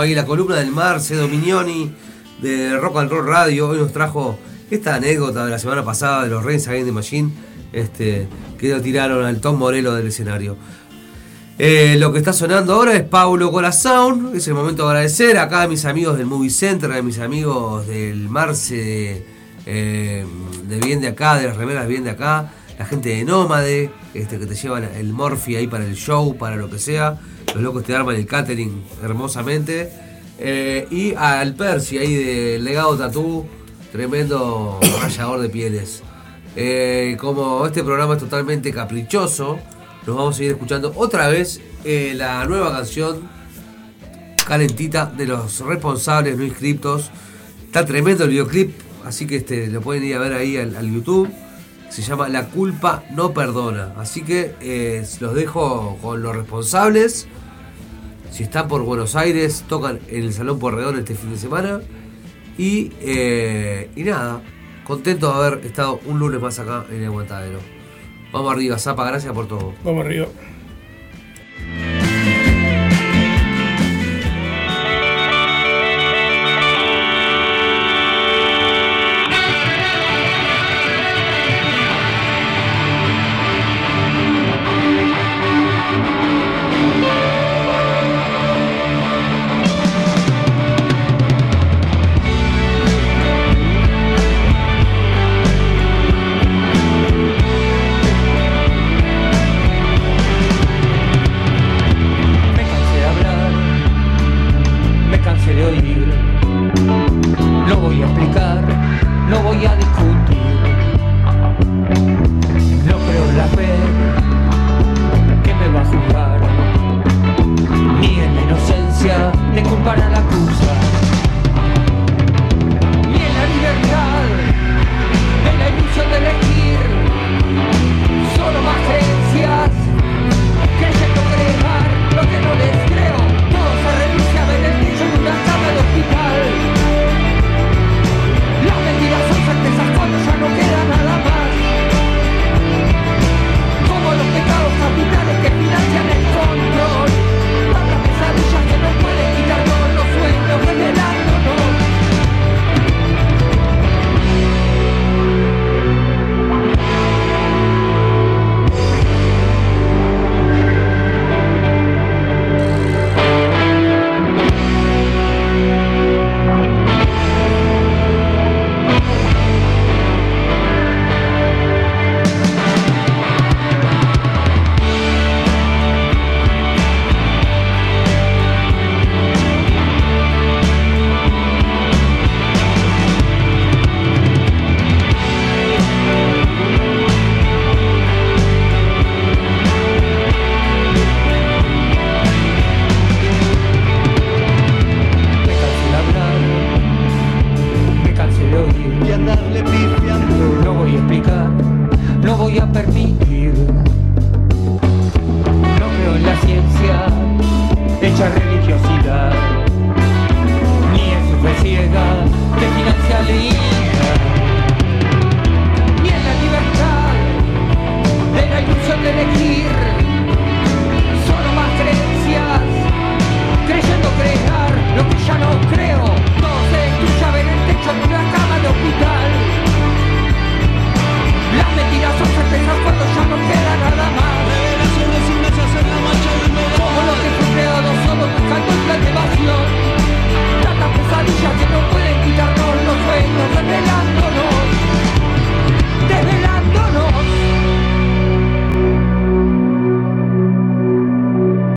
Ahí 0.00 0.14
la 0.14 0.24
columna 0.24 0.56
del 0.56 0.70
Marce 0.70 1.14
Dominioni 1.14 1.92
de 2.40 2.78
Rock 2.78 2.98
and 2.98 3.10
Roll 3.10 3.26
Radio. 3.26 3.68
Hoy 3.68 3.78
nos 3.78 3.92
trajo 3.92 4.38
esta 4.70 4.94
anécdota 4.94 5.44
de 5.44 5.50
la 5.50 5.58
semana 5.58 5.84
pasada 5.84 6.24
de 6.24 6.30
los 6.30 6.42
Reyes 6.42 6.66
Against 6.68 6.86
the 6.86 6.92
Machine, 6.92 7.30
este, 7.72 8.26
que 8.58 8.70
lo 8.70 8.80
tiraron 8.80 9.24
al 9.24 9.40
Tom 9.40 9.58
Morello 9.58 9.92
del 9.94 10.06
escenario. 10.06 10.56
Eh, 11.58 11.96
lo 11.98 12.12
que 12.12 12.18
está 12.18 12.32
sonando 12.32 12.74
ahora 12.74 12.94
es 12.94 13.02
Paulo 13.02 13.50
Corazón. 13.52 14.32
Es 14.34 14.48
el 14.48 14.54
momento 14.54 14.84
de 14.84 14.88
agradecer 14.88 15.36
acá 15.36 15.62
a 15.62 15.68
mis 15.68 15.84
amigos 15.84 16.16
del 16.16 16.26
Movie 16.26 16.50
Center, 16.50 16.90
a 16.92 17.02
mis 17.02 17.18
amigos 17.18 17.86
del 17.86 18.28
Marce 18.30 18.76
de, 18.76 19.26
eh, 19.66 20.26
de 20.66 20.78
Bien 20.78 21.02
de 21.02 21.08
Acá, 21.08 21.36
de 21.36 21.46
las 21.46 21.56
remeras 21.56 21.86
Bien 21.86 22.04
de 22.04 22.10
Acá, 22.10 22.52
la 22.78 22.86
gente 22.86 23.10
de 23.10 23.24
Nómade, 23.24 23.90
este, 24.14 24.38
que 24.38 24.46
te 24.46 24.54
llevan 24.54 24.84
el 24.84 25.12
Morphy 25.12 25.56
ahí 25.56 25.66
para 25.66 25.84
el 25.84 25.94
show, 25.94 26.38
para 26.38 26.56
lo 26.56 26.70
que 26.70 26.78
sea. 26.78 27.18
Los 27.54 27.62
locos 27.62 27.84
te 27.84 27.94
arman 27.94 28.16
el 28.16 28.26
catering 28.26 28.84
hermosamente. 29.02 29.90
Eh, 30.42 30.88
y 30.90 31.14
al 31.14 31.54
Percy 31.54 31.98
ahí 31.98 32.14
del 32.14 32.64
Legado 32.64 32.96
Tatú, 32.96 33.46
tremendo 33.92 34.80
rayador 35.02 35.40
de 35.40 35.50
pieles. 35.50 36.02
Eh, 36.56 37.16
como 37.20 37.66
este 37.66 37.84
programa 37.84 38.14
es 38.14 38.20
totalmente 38.20 38.72
caprichoso, 38.72 39.58
nos 40.06 40.16
vamos 40.16 40.38
a 40.38 40.44
ir 40.44 40.52
escuchando 40.52 40.92
otra 40.96 41.28
vez 41.28 41.60
eh, 41.84 42.14
la 42.16 42.44
nueva 42.46 42.72
canción 42.72 43.28
calentita 44.46 45.06
de 45.06 45.26
los 45.26 45.60
responsables 45.60 46.38
no 46.38 46.44
inscriptos. 46.44 47.10
Está 47.66 47.84
tremendo 47.84 48.24
el 48.24 48.30
videoclip, 48.30 48.72
así 49.04 49.26
que 49.26 49.36
este, 49.36 49.66
lo 49.66 49.82
pueden 49.82 50.04
ir 50.04 50.16
a 50.16 50.20
ver 50.20 50.32
ahí 50.32 50.56
al, 50.56 50.90
YouTube. 50.90 51.30
Se 51.90 52.00
llama 52.00 52.30
La 52.30 52.46
culpa 52.46 53.04
no 53.12 53.34
perdona. 53.34 53.92
Así 53.98 54.22
que 54.22 55.04
los 55.20 55.34
dejo 55.34 55.98
con 56.00 56.22
los 56.22 56.34
responsables. 56.34 57.28
Si 58.30 58.44
están 58.44 58.68
por 58.68 58.82
Buenos 58.82 59.16
Aires, 59.16 59.64
tocan 59.68 59.98
en 60.08 60.24
el 60.24 60.32
Salón 60.32 60.58
Porredón 60.58 60.98
este 60.98 61.14
fin 61.14 61.30
de 61.30 61.36
semana. 61.36 61.80
Y, 62.56 62.92
eh, 63.00 63.90
y 63.96 64.04
nada, 64.04 64.42
contento 64.84 65.32
de 65.32 65.46
haber 65.46 65.66
estado 65.66 66.00
un 66.06 66.18
lunes 66.18 66.40
más 66.40 66.58
acá 66.58 66.84
en 66.90 66.96
el 66.96 67.06
Aguantadero. 67.06 67.58
Vamos 68.32 68.52
arriba, 68.52 68.78
Zapa, 68.78 69.04
gracias 69.04 69.32
por 69.32 69.48
todo. 69.48 69.74
Vamos 69.84 70.04
arriba. 70.04 70.26